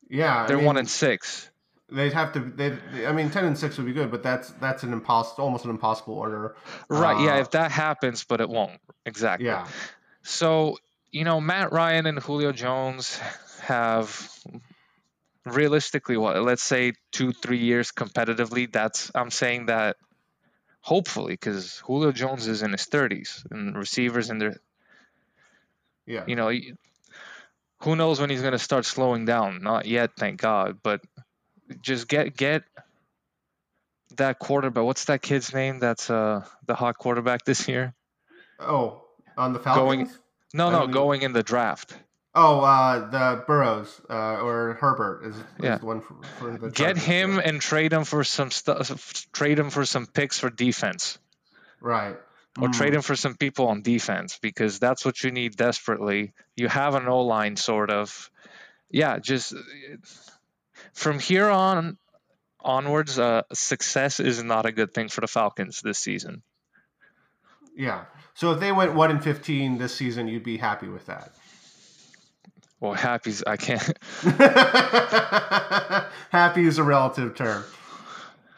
Yeah, 0.09 0.47
They're 0.47 0.57
I 0.57 0.59
mean, 0.59 0.65
one 0.65 0.77
and 0.77 0.89
six. 0.89 1.49
They'd 1.89 2.13
have 2.13 2.33
to. 2.33 2.39
They. 2.39 3.05
I 3.05 3.11
mean, 3.11 3.29
ten 3.29 3.45
and 3.45 3.57
six 3.57 3.77
would 3.77 3.85
be 3.85 3.93
good, 3.93 4.09
but 4.09 4.23
that's 4.23 4.49
that's 4.53 4.81
an 4.81 4.91
impossible, 4.91 5.43
almost 5.43 5.65
an 5.65 5.69
impossible 5.69 6.15
order. 6.15 6.55
Right. 6.89 7.21
yeah. 7.21 7.35
Uh, 7.35 7.41
If 7.41 7.51
that 7.51 7.71
happens, 7.71 8.23
but 8.23 8.41
it 8.41 8.49
won't. 8.49 8.79
Exactly. 9.05 9.45
Yeah. 9.45 9.67
So, 10.23 10.77
you 11.11 11.23
know, 11.23 11.41
Matt 11.41 11.71
Ryan 11.71 12.05
and 12.05 12.19
Julio 12.19 12.51
Jones 12.51 13.19
have 13.63 14.29
realistically 15.45 16.17
what 16.17 16.41
let's 16.43 16.63
say 16.63 16.93
two, 17.11 17.31
three 17.31 17.57
years 17.59 17.91
competitively. 17.91 18.71
That's 18.71 19.11
I'm 19.15 19.31
saying 19.31 19.67
that 19.67 19.97
hopefully 20.81 21.33
because 21.33 21.77
Julio 21.85 22.11
Jones 22.11 22.47
is 22.47 22.61
in 22.63 22.71
his 22.71 22.85
30s 22.87 23.45
and 23.51 23.75
receivers 23.75 24.29
in 24.29 24.39
their 24.39 24.55
Yeah. 26.07 26.23
you 26.27 26.35
know 26.35 26.51
who 27.81 27.95
knows 27.95 28.19
when 28.19 28.29
he's 28.29 28.41
going 28.41 28.53
to 28.53 28.59
start 28.59 28.85
slowing 28.85 29.25
down 29.25 29.61
not 29.61 29.85
yet 29.85 30.11
thank 30.17 30.41
god 30.41 30.79
but 30.81 31.01
just 31.81 32.07
get 32.07 32.35
get 32.35 32.63
that 34.17 34.39
quarterback 34.39 34.83
what's 34.83 35.05
that 35.05 35.21
kid's 35.21 35.53
name 35.53 35.77
that's 35.79 36.09
uh 36.09 36.43
the 36.65 36.73
hot 36.75 36.97
quarterback 36.97 37.45
this 37.45 37.67
year 37.67 37.93
Oh, 38.59 39.03
on 39.37 39.53
the 39.53 39.59
Falcons. 39.59 40.07
Going- 40.09 40.20
no 40.53 40.69
no 40.69 40.79
don't 40.79 40.91
going 40.91 41.21
in 41.21 41.33
the 41.33 41.43
draft 41.43 41.93
Oh, 42.33 42.61
uh, 42.61 43.09
the 43.09 43.43
Burrows 43.45 43.99
uh, 44.09 44.39
or 44.39 44.77
Herbert 44.79 45.25
is, 45.25 45.35
is 45.35 45.43
Yeah. 45.61 45.79
the 45.79 45.85
one 45.85 45.99
for, 45.99 46.15
for 46.39 46.57
the 46.57 46.69
get 46.69 46.95
Chargers, 46.95 47.03
him 47.03 47.35
yeah. 47.35 47.41
and 47.43 47.61
trade 47.61 47.91
him 47.91 48.05
for 48.05 48.23
some 48.23 48.51
stuff 48.51 49.29
trade 49.33 49.59
him 49.59 49.69
for 49.69 49.85
some 49.85 50.05
picks 50.05 50.39
for 50.39 50.49
defense 50.49 51.19
right. 51.81 52.15
or 52.57 52.69
Mm. 52.69 52.73
trade 52.73 52.93
him 52.93 53.01
for 53.01 53.17
some 53.17 53.35
people 53.35 53.67
on 53.67 53.81
defense 53.81 54.39
because 54.41 54.79
that's 54.79 55.03
what 55.03 55.21
you 55.23 55.31
need 55.31 55.57
desperately. 55.57 56.31
You 56.55 56.69
have 56.69 56.95
an 56.95 57.07
O 57.07 57.21
line, 57.21 57.55
sort 57.57 57.89
of. 57.89 58.29
Yeah, 58.89 59.19
just 59.19 59.53
from 60.93 61.19
here 61.19 61.49
on 61.49 61.97
onwards, 62.59 63.17
uh, 63.19 63.43
success 63.53 64.19
is 64.19 64.43
not 64.43 64.65
a 64.65 64.71
good 64.71 64.93
thing 64.93 65.07
for 65.09 65.21
the 65.21 65.27
Falcons 65.27 65.81
this 65.81 65.97
season. 65.99 66.43
Yeah. 67.75 68.05
So 68.33 68.51
if 68.51 68.59
they 68.59 68.71
went 68.71 68.93
one 68.93 69.11
and 69.11 69.23
fifteen 69.23 69.77
this 69.77 69.93
season, 69.95 70.27
you'd 70.27 70.43
be 70.43 70.57
happy 70.57 70.87
with 70.87 71.05
that. 71.07 71.31
Well, 72.79 72.93
happy's 72.93 73.43
I 73.45 73.57
can't. 73.57 73.97
happy 76.31 76.65
is 76.65 76.77
a 76.77 76.83
relative 76.83 77.35
term. 77.35 77.63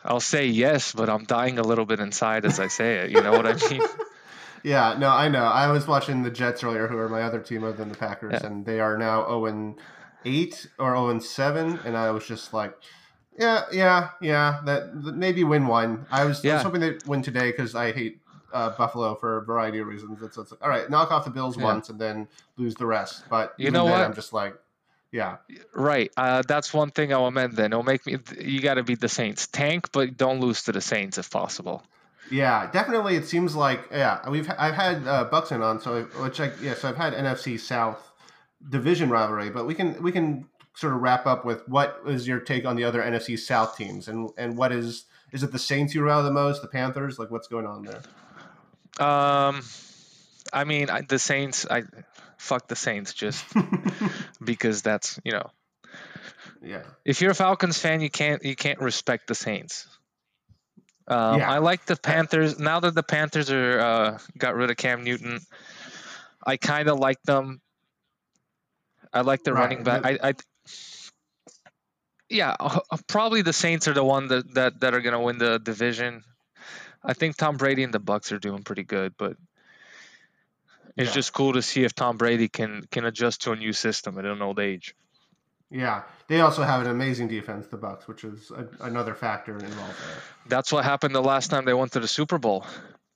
I'll 0.06 0.20
say 0.20 0.48
yes, 0.48 0.94
but 0.94 1.10
I'm 1.10 1.24
dying 1.26 1.60
a 1.60 1.64
little 1.64 1.86
bit 1.86 2.00
inside 2.00 2.46
as 2.46 2.60
I 2.60 2.68
say 2.68 3.00
it. 3.00 3.12
You 3.12 3.22
know 3.22 3.32
what 3.32 3.46
I 3.48 3.56
mean? 3.70 3.82
Yeah, 4.66 4.96
no, 4.98 5.10
I 5.10 5.28
know. 5.28 5.44
I 5.44 5.70
was 5.72 5.88
watching 5.88 6.24
the 6.24 6.32
Jets 6.32 6.64
earlier, 6.64 6.88
who 6.88 6.98
are 6.98 7.10
my 7.10 7.24
other 7.24 7.42
team 7.42 7.66
other 7.66 7.74
than 7.76 7.90
the 7.90 7.98
Packers, 7.98 8.40
Yeah. 8.40 8.48
and 8.48 8.66
they 8.66 8.80
are 8.80 8.98
now 8.98 9.26
zero 9.26 9.46
and 9.48 9.76
eight 10.24 10.68
or 10.80 10.92
zero 10.92 11.10
and 11.10 11.22
seven, 11.22 11.80
and 11.84 11.98
I 11.98 12.12
was 12.12 12.26
just 12.26 12.54
like, 12.54 12.74
yeah, 13.38 13.64
yeah, 13.74 14.12
yeah, 14.22 14.62
that, 14.64 15.04
that 15.04 15.18
maybe 15.18 15.44
win 15.44 15.68
one. 15.68 16.06
I 16.10 16.24
was, 16.24 16.46
I 16.46 16.54
was 16.54 16.64
hoping 16.64 16.80
they'd 16.80 17.06
win 17.06 17.22
today 17.22 17.52
because 17.52 17.76
I 17.76 17.92
hate 17.92 18.22
uh, 18.54 18.70
Buffalo 18.78 19.16
for 19.16 19.40
a 19.40 19.46
variety 19.46 19.80
of 19.80 19.88
reasons. 19.88 20.22
It's, 20.22 20.38
it's 20.38 20.52
like, 20.52 20.62
all 20.64 20.70
right, 20.70 20.90
knock 20.90 21.12
off 21.12 21.26
the 21.26 21.32
Bills 21.32 21.58
Yeah. 21.58 21.64
once 21.64 21.90
and 21.90 22.00
then 22.00 22.28
lose 22.58 22.76
the 22.76 22.86
rest. 22.86 23.24
But 23.30 23.54
You 23.58 23.64
even 23.64 23.74
know 23.74 23.86
then, 23.86 23.92
what? 24.00 24.02
I'm 24.06 24.14
just 24.14 24.32
like, 24.34 24.56
yeah, 25.12 25.38
Right. 25.76 26.12
Uh, 26.18 26.42
that's 26.48 26.74
one 26.74 26.90
thing 26.90 27.14
I'll 27.14 27.28
amend. 27.28 27.54
Then 27.54 27.72
it'll 27.72 27.84
make 27.84 28.06
me. 28.08 28.18
You 28.40 28.62
got 28.62 28.76
to 28.76 28.84
beat 28.84 29.00
the 29.00 29.10
Saints. 29.10 29.46
Tank, 29.48 29.92
but 29.92 30.18
don't 30.18 30.40
lose 30.40 30.64
to 30.64 30.72
the 30.72 30.82
Saints 30.82 31.18
if 31.20 31.30
possible. 31.30 31.84
Yeah, 32.32 32.70
definitely. 32.72 33.16
It 33.16 33.28
seems 33.28 33.56
like 33.56 33.90
yeah, 33.92 34.28
we've 34.30 34.50
I've 34.58 34.74
had 34.74 35.08
uh, 35.08 35.26
Buxton 35.26 35.62
on, 35.62 35.80
so 35.82 36.04
which 36.22 36.40
I 36.40 36.52
yeah, 36.62 36.74
so 36.74 36.90
I've 36.90 36.96
had 36.98 37.14
NFC 37.14 37.60
South 37.60 38.02
division 38.70 39.10
rivalry, 39.10 39.50
but 39.50 39.68
we 39.68 39.76
can 39.76 40.02
we 40.02 40.12
can 40.12 40.48
sort 40.76 40.94
of 40.94 41.02
wrap 41.02 41.28
up 41.28 41.46
with 41.46 41.68
what 41.68 42.02
is 42.08 42.28
your 42.28 42.40
take 42.40 42.66
on 42.66 42.76
the 42.76 42.84
other 42.84 43.02
NFC 43.02 43.38
South 43.38 43.78
teams, 43.78 44.08
and 44.08 44.32
and 44.38 44.58
what 44.58 44.72
is 44.72 45.06
is 45.32 45.44
it 45.44 45.52
the 45.52 45.60
Saints 45.60 45.94
you 45.94 46.02
rally 46.04 46.24
the 46.24 46.32
most, 46.32 46.62
the 46.62 46.68
Panthers, 46.68 47.20
like 47.20 47.30
what's 47.30 47.48
going 47.48 47.68
on 47.68 47.84
there? 47.84 48.02
Um, 49.00 49.62
I 50.52 50.64
mean, 50.66 50.90
I, 50.90 51.02
the 51.02 51.20
Saints. 51.20 51.66
I 51.70 51.84
fuck 52.38 52.68
the 52.68 52.76
Saints 52.76 53.14
just 53.14 53.46
because 54.44 54.82
that's 54.82 55.20
you 55.24 55.32
know 55.32 55.50
Yeah, 56.62 56.84
if 57.06 57.22
you're 57.22 57.32
a 57.32 57.36
Falcons 57.36 57.78
fan, 57.78 58.02
you 58.02 58.10
can't 58.10 58.44
you 58.44 58.56
can't 58.56 58.80
respect 58.80 59.28
the 59.28 59.36
Saints. 59.36 59.88
Um, 61.08 61.40
Yeah. 61.40 61.50
I 61.50 61.58
like 61.60 61.86
the 61.86 61.96
Panthers 61.98 62.60
now 62.60 62.80
that 62.80 62.96
the 62.96 63.04
Panthers 63.04 63.52
are 63.52 63.80
uh, 63.80 64.20
got 64.38 64.56
rid 64.56 64.70
of 64.72 64.78
Cam 64.78 65.04
Newton. 65.04 65.40
I 66.46 66.58
kind 66.58 66.90
of 66.90 67.00
like 67.00 67.22
them. 67.24 67.62
I 69.14 69.22
like 69.22 69.44
the 69.44 69.54
Right. 69.54 69.62
running 69.62 69.84
back. 69.84 70.02
I, 70.06 70.30
I 70.30 70.34
yeah, 72.30 72.56
uh, 72.60 72.80
probably 73.08 73.42
the 73.42 73.54
Saints 73.54 73.88
are 73.88 73.94
the 73.94 74.04
one 74.04 74.28
that 74.30 74.54
that, 74.56 74.80
that 74.82 74.94
are 74.94 75.02
gonna 75.02 75.22
win 75.22 75.38
the 75.38 75.60
division. 75.60 76.24
I 77.04 77.14
think 77.14 77.36
Tom 77.38 77.58
Brady 77.58 77.84
and 77.84 77.94
the 77.94 78.00
Bucks 78.00 78.32
are 78.32 78.40
doing 78.40 78.64
pretty 78.64 78.84
good, 78.84 79.14
but 79.18 79.36
it's 80.96 81.10
Yeah. 81.10 81.14
just 81.14 81.34
cool 81.34 81.54
to 81.54 81.62
see 81.62 81.84
if 81.84 81.94
Tom 81.96 82.18
Brady 82.18 82.48
can 82.48 82.84
can 82.92 83.06
adjust 83.06 83.44
to 83.44 83.52
a 83.52 83.56
new 83.56 83.74
system 83.74 84.18
at 84.18 84.26
an 84.26 84.42
old 84.42 84.60
age. 84.60 84.96
yeah. 85.70 86.04
They 86.30 86.40
also 86.40 86.64
have 86.64 86.82
an 86.82 86.88
amazing 86.88 87.28
defense, 87.28 87.68
the 87.68 87.78
Bucks, 87.78 88.08
which 88.08 88.24
is 88.24 88.50
a, 88.52 88.68
another 88.86 89.14
factor 89.14 89.54
involved 89.58 90.00
there. 90.00 90.22
That's 90.48 90.72
what 90.72 90.86
happened 90.86 91.14
the 91.14 91.22
last 91.22 91.50
time 91.50 91.66
they 91.66 91.74
went 91.74 91.92
to 91.94 92.00
the 92.00 92.08
Super 92.08 92.38
Bowl. 92.38 92.66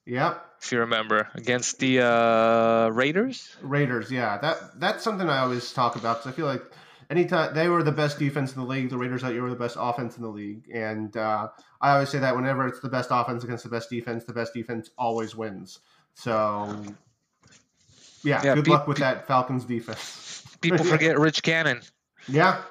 Yep, 0.06 0.46
if 0.62 0.72
you 0.72 0.80
remember, 0.80 1.28
against 1.36 1.80
the 1.80 2.02
uh, 2.02 2.90
Raiders. 2.90 3.56
Raiders. 3.62 4.10
Yeah, 4.12 4.38
that 4.40 4.80
that's 4.80 5.04
something 5.04 5.30
I 5.30 5.40
always 5.40 5.72
talk 5.74 5.96
about 5.96 6.18
because 6.20 6.32
I 6.34 6.36
feel 6.36 6.46
like 6.46 6.64
anytime 7.10 7.54
they 7.54 7.70
were 7.70 7.84
the 7.84 7.92
best 7.92 8.20
defense 8.20 8.54
in 8.56 8.62
the 8.62 8.68
league, 8.68 8.90
the 8.90 8.98
Raiders 8.98 9.22
that 9.22 9.34
year 9.34 9.44
were 9.44 9.50
the 9.50 9.56
best 9.56 9.78
offense 9.80 10.18
in 10.18 10.24
the 10.24 10.30
league, 10.30 10.70
and 10.74 11.16
uh, 11.18 11.50
I 11.82 11.92
always 11.94 12.10
say 12.10 12.20
that 12.20 12.36
whenever 12.36 12.68
it's 12.68 12.80
the 12.80 12.90
best 12.90 13.10
offense 13.12 13.44
against 13.44 13.64
the 13.64 13.70
best 13.70 13.90
defense, 13.90 14.26
the 14.26 14.34
best 14.34 14.54
defense 14.54 14.90
always 14.98 15.36
wins. 15.36 15.80
So, 16.16 16.84
yeah, 18.24 18.42
Yeah, 18.44 18.56
good 18.56 18.66
pe- 18.66 18.72
luck 18.72 18.88
with 18.88 18.98
pe- 18.98 19.02
that 19.02 19.28
Falcons 19.28 19.66
defense. 19.66 20.44
People 20.62 20.84
forget 20.86 21.20
Rich 21.20 21.44
Gannon. 21.44 21.82
Yeah, 22.28 22.62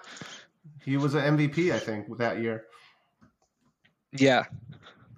he 0.84 0.96
was 0.96 1.14
an 1.14 1.36
MVP, 1.36 1.72
I 1.72 1.78
think, 1.78 2.16
that 2.18 2.40
year. 2.40 2.64
Yeah. 4.12 4.44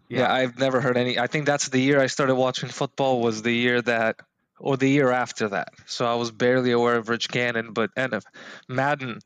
yeah, 0.08 0.32
I've 0.32 0.58
never 0.58 0.80
heard 0.80 0.96
any. 0.96 1.18
I 1.18 1.26
think 1.26 1.46
that's 1.46 1.68
the 1.68 1.80
year 1.80 2.00
I 2.00 2.06
started 2.06 2.34
watching 2.34 2.68
football. 2.68 3.20
Was 3.20 3.42
the 3.42 3.52
year 3.52 3.80
that, 3.82 4.20
or 4.60 4.76
the 4.76 4.88
year 4.88 5.10
after 5.10 5.48
that. 5.48 5.68
So 5.86 6.06
I 6.06 6.14
was 6.14 6.30
barely 6.30 6.72
aware 6.72 6.96
of 6.96 7.08
Rich 7.08 7.28
Gannon, 7.28 7.72
but 7.72 7.90
and 7.96 8.12
of 8.12 8.24
Madden, 8.68 9.20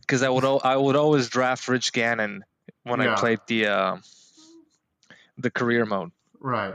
because 0.00 0.22
I 0.22 0.28
would 0.28 0.44
I 0.44 0.76
would 0.76 0.96
always 0.96 1.28
draft 1.28 1.68
Rich 1.68 1.92
Gannon 1.92 2.44
when 2.82 3.00
Yeah. 3.00 3.14
I 3.14 3.20
played 3.20 3.40
the 3.46 3.66
uh, 3.66 3.96
the 5.38 5.50
career 5.50 5.84
mode. 5.84 6.12
Right. 6.40 6.74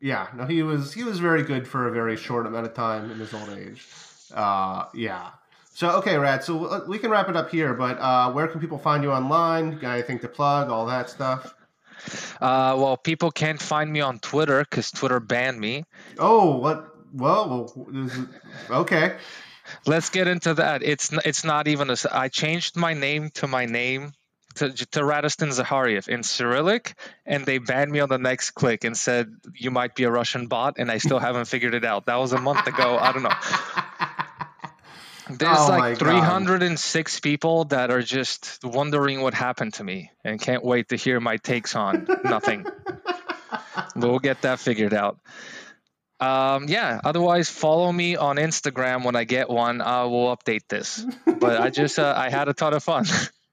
Yeah, 0.00 0.28
no, 0.34 0.44
he 0.46 0.62
was 0.62 0.92
he 0.92 1.02
was 1.02 1.18
very 1.18 1.42
good 1.42 1.66
for 1.66 1.88
a 1.88 1.92
very 1.92 2.16
short 2.16 2.46
amount 2.46 2.66
of 2.66 2.74
time 2.74 3.10
in 3.10 3.18
his 3.18 3.32
old 3.32 3.48
age. 3.50 3.86
Uh, 4.34 4.86
yeah. 4.94 5.30
So 5.72 5.90
okay, 5.98 6.18
Rad. 6.18 6.44
So 6.44 6.66
uh, 6.66 6.84
we 6.86 6.98
can 6.98 7.10
wrap 7.10 7.28
it 7.28 7.36
up 7.36 7.50
here, 7.50 7.74
but 7.74 7.98
uh, 7.98 8.30
where 8.32 8.46
can 8.46 8.60
people 8.60 8.78
find 8.78 9.02
you 9.02 9.10
online? 9.12 9.78
Got 9.78 9.92
anything 9.94 10.18
to 10.20 10.28
plug? 10.28 10.68
All 10.68 10.86
that 10.86 11.08
stuff. 11.10 11.54
Uh, 12.40 12.74
well, 12.78 12.96
people 12.96 13.30
can't 13.30 13.60
find 13.60 13.92
me 13.92 14.00
on 14.00 14.18
Twitter 14.18 14.60
because 14.60 14.90
Twitter 14.90 15.20
banned 15.20 15.60
me. 15.60 15.84
Oh, 16.18 16.56
what? 16.58 16.90
Well, 17.12 17.48
well, 17.48 17.86
this 17.88 18.16
is- 18.16 18.26
okay. 18.70 19.16
Let's 19.86 20.10
get 20.10 20.28
into 20.28 20.54
that. 20.54 20.82
It's 20.82 21.10
it's 21.24 21.44
not 21.44 21.68
even 21.68 21.88
a. 21.88 21.96
I 22.12 22.28
changed 22.28 22.76
my 22.76 22.92
name 22.92 23.30
to 23.34 23.46
my 23.46 23.64
name 23.64 24.12
to 24.56 24.70
to 24.72 25.00
Zahariev 25.00 26.08
in 26.08 26.22
Cyrillic, 26.22 26.94
and 27.26 27.46
they 27.46 27.58
banned 27.58 27.90
me 27.90 28.00
on 28.00 28.08
the 28.08 28.18
next 28.18 28.50
click 28.50 28.84
and 28.84 28.96
said 28.96 29.34
you 29.54 29.70
might 29.70 29.94
be 29.94 30.04
a 30.04 30.10
Russian 30.10 30.46
bot, 30.46 30.74
and 30.78 30.90
I 30.90 30.98
still 30.98 31.18
haven't 31.18 31.46
figured 31.46 31.74
it 31.74 31.84
out. 31.84 32.06
That 32.06 32.16
was 32.16 32.32
a 32.32 32.40
month 32.40 32.66
ago. 32.66 32.98
I 32.98 33.12
don't 33.12 33.22
know. 33.22 33.30
There's 35.28 35.58
Oh 35.58 35.68
like 35.68 35.98
God. 35.98 36.10
306 36.10 37.20
people 37.20 37.64
that 37.66 37.90
are 37.90 38.02
just 38.02 38.60
wondering 38.62 39.20
what 39.20 39.34
happened 39.34 39.74
to 39.74 39.84
me 39.84 40.10
and 40.24 40.40
can't 40.40 40.64
wait 40.64 40.90
to 40.90 40.96
hear 40.96 41.20
my 41.20 41.36
takes 41.36 41.74
on 41.74 42.06
nothing. 42.24 42.66
We'll 43.96 44.18
get 44.18 44.42
that 44.42 44.60
figured 44.60 44.94
out. 44.94 45.18
Um, 46.20 46.68
yeah. 46.68 47.00
Otherwise, 47.04 47.48
follow 47.48 47.90
me 47.90 48.16
on 48.16 48.36
Instagram 48.36 49.04
when 49.04 49.16
I 49.16 49.24
get 49.24 49.50
one. 49.50 49.80
I 49.80 50.04
will 50.04 50.34
update 50.36 50.68
this. 50.68 51.04
But 51.26 51.60
I 51.60 51.70
just 51.70 51.98
uh, 51.98 52.14
I 52.16 52.30
had 52.30 52.48
a 52.48 52.54
ton 52.54 52.74
of 52.74 52.82
fun. 52.82 53.06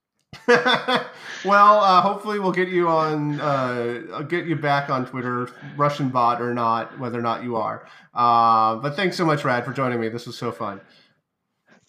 well, 0.47 1.81
uh, 1.81 2.01
hopefully 2.01 2.39
we'll 2.39 2.53
get 2.53 2.69
you 2.69 2.87
on, 2.87 3.39
uh, 3.39 4.01
I'll 4.13 4.23
get 4.23 4.45
you 4.45 4.55
back 4.55 4.89
on 4.89 5.05
Twitter, 5.05 5.49
Russian 5.75 6.09
bot 6.09 6.41
or 6.41 6.53
not, 6.53 6.97
whether 6.99 7.19
or 7.19 7.21
not 7.21 7.43
you 7.43 7.57
are. 7.57 7.85
Uh, 8.13 8.75
but 8.77 8.95
thanks 8.95 9.17
so 9.17 9.25
much, 9.25 9.43
Rad, 9.43 9.65
for 9.65 9.73
joining 9.73 9.99
me. 9.99 10.07
This 10.07 10.25
was 10.25 10.37
so 10.37 10.51
fun. 10.51 10.79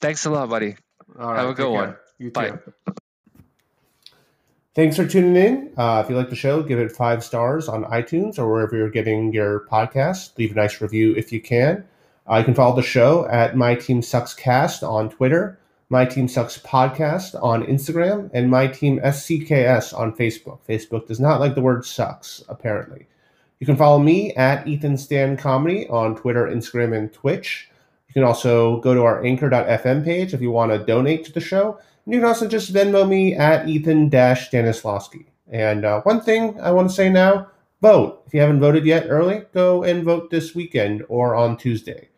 Thanks 0.03 0.27
a 0.27 0.31
lot, 0.31 0.51
buddy. 0.51 0.77
All 1.19 1.33
right, 1.33 1.41
Have 1.41 1.49
a 1.49 1.55
good 1.55 1.63
care. 1.63 1.71
one. 1.71 1.97
You 2.19 2.29
too. 2.31 2.33
Bye. 2.33 2.53
Thanks 4.75 4.97
for 4.97 5.07
tuning 5.07 5.37
in. 5.37 5.73
Uh, 5.77 6.03
if 6.03 6.11
you 6.11 6.17
like 6.17 6.31
the 6.31 6.37
show, 6.37 6.63
give 6.63 6.79
it 6.79 6.91
five 6.93 7.23
stars 7.23 7.69
on 7.69 7.85
iTunes 7.85 8.39
or 8.39 8.51
wherever 8.51 8.75
you're 8.77 8.91
getting 8.91 9.33
your 9.33 9.67
podcast. 9.71 10.37
Leave 10.39 10.53
a 10.53 10.55
nice 10.55 10.81
review 10.81 11.15
if 11.15 11.31
you 11.33 11.41
can. 11.41 11.85
Uh, 12.31 12.37
you 12.37 12.45
can 12.45 12.55
follow 12.55 12.75
the 12.75 12.83
show 12.83 13.27
at 13.29 13.57
My 13.57 13.75
Team 13.75 14.01
Sucks 14.01 14.33
Cast 14.33 14.83
on 14.83 15.11
Twitter, 15.11 15.59
My 15.91 16.05
Team 16.07 16.27
Sucks 16.27 16.57
Podcast 16.59 17.41
on 17.43 17.65
Instagram, 17.67 18.31
and 18.33 18.51
My 18.51 18.67
Team 18.67 18.99
SCKS 19.01 19.93
on 19.99 20.15
Facebook. 20.17 20.61
Facebook 20.67 21.07
does 21.07 21.21
not 21.21 21.39
like 21.41 21.55
the 21.55 21.61
word 21.61 21.85
sucks, 21.85 22.43
apparently. 22.49 23.07
You 23.61 23.67
can 23.67 23.77
follow 23.77 23.99
me 23.99 24.33
at 24.35 24.67
Ethan 24.67 24.97
Stan 24.97 25.37
Comedy 25.37 25.87
on 25.89 26.17
Twitter, 26.17 26.47
Instagram, 26.47 26.97
and 26.97 27.13
Twitch. 27.13 27.69
You 28.13 28.21
can 28.21 28.25
also 28.25 28.79
go 28.81 28.93
to 28.93 29.05
our 29.05 29.25
anchor.fm 29.25 30.05
page 30.05 30.35
if 30.35 30.43
you 30.43 30.51
want 30.51 30.71
to 30.71 30.85
donate 30.85 31.25
to 31.25 31.33
the 31.33 31.41
show. 31.41 31.79
And 32.05 32.13
you 32.13 32.21
can 32.21 32.29
also 32.29 32.47
just 32.47 32.71
Venmo 32.71 33.09
me 33.09 33.35
at 33.35 33.67
Ethan 33.67 34.11
Stanislawski. 34.11 35.25
And 35.51 35.87
uh, 35.87 36.03
one 36.03 36.21
thing 36.21 36.61
I 36.61 36.73
want 36.73 36.91
to 36.91 36.95
say 36.95 37.09
now 37.09 37.49
vote. 37.81 38.23
If 38.27 38.35
you 38.35 38.41
haven't 38.41 38.61
voted 38.61 38.85
yet 38.85 39.07
early, 39.09 39.45
go 39.55 39.83
and 39.83 40.05
vote 40.05 40.29
this 40.29 40.55
weekend 40.55 41.07
or 41.09 41.35
on 41.35 41.57
Tuesday. 41.57 42.11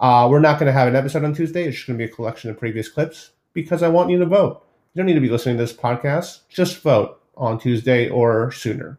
Uh, 0.00 0.28
we're 0.30 0.38
not 0.38 0.60
going 0.60 0.68
to 0.68 0.72
have 0.72 0.86
an 0.86 0.94
episode 0.94 1.24
on 1.24 1.34
Tuesday. 1.34 1.64
It's 1.64 1.74
just 1.74 1.88
going 1.88 1.98
to 1.98 2.06
be 2.06 2.10
a 2.10 2.14
collection 2.14 2.48
of 2.48 2.56
previous 2.56 2.88
clips 2.88 3.32
because 3.52 3.82
I 3.82 3.88
want 3.88 4.10
you 4.10 4.20
to 4.20 4.26
vote. 4.26 4.64
You 4.94 5.00
don't 5.00 5.06
need 5.06 5.14
to 5.14 5.20
be 5.20 5.28
listening 5.28 5.56
to 5.56 5.62
this 5.64 5.72
podcast. 5.72 6.42
Just 6.48 6.82
vote 6.82 7.20
on 7.36 7.58
Tuesday 7.58 8.08
or 8.08 8.52
sooner. 8.52 8.96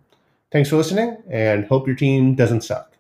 Thanks 0.52 0.70
for 0.70 0.76
listening 0.76 1.24
and 1.30 1.66
hope 1.68 1.88
your 1.88 1.96
team 1.96 2.36
doesn't 2.36 2.66
suck. 2.66 2.93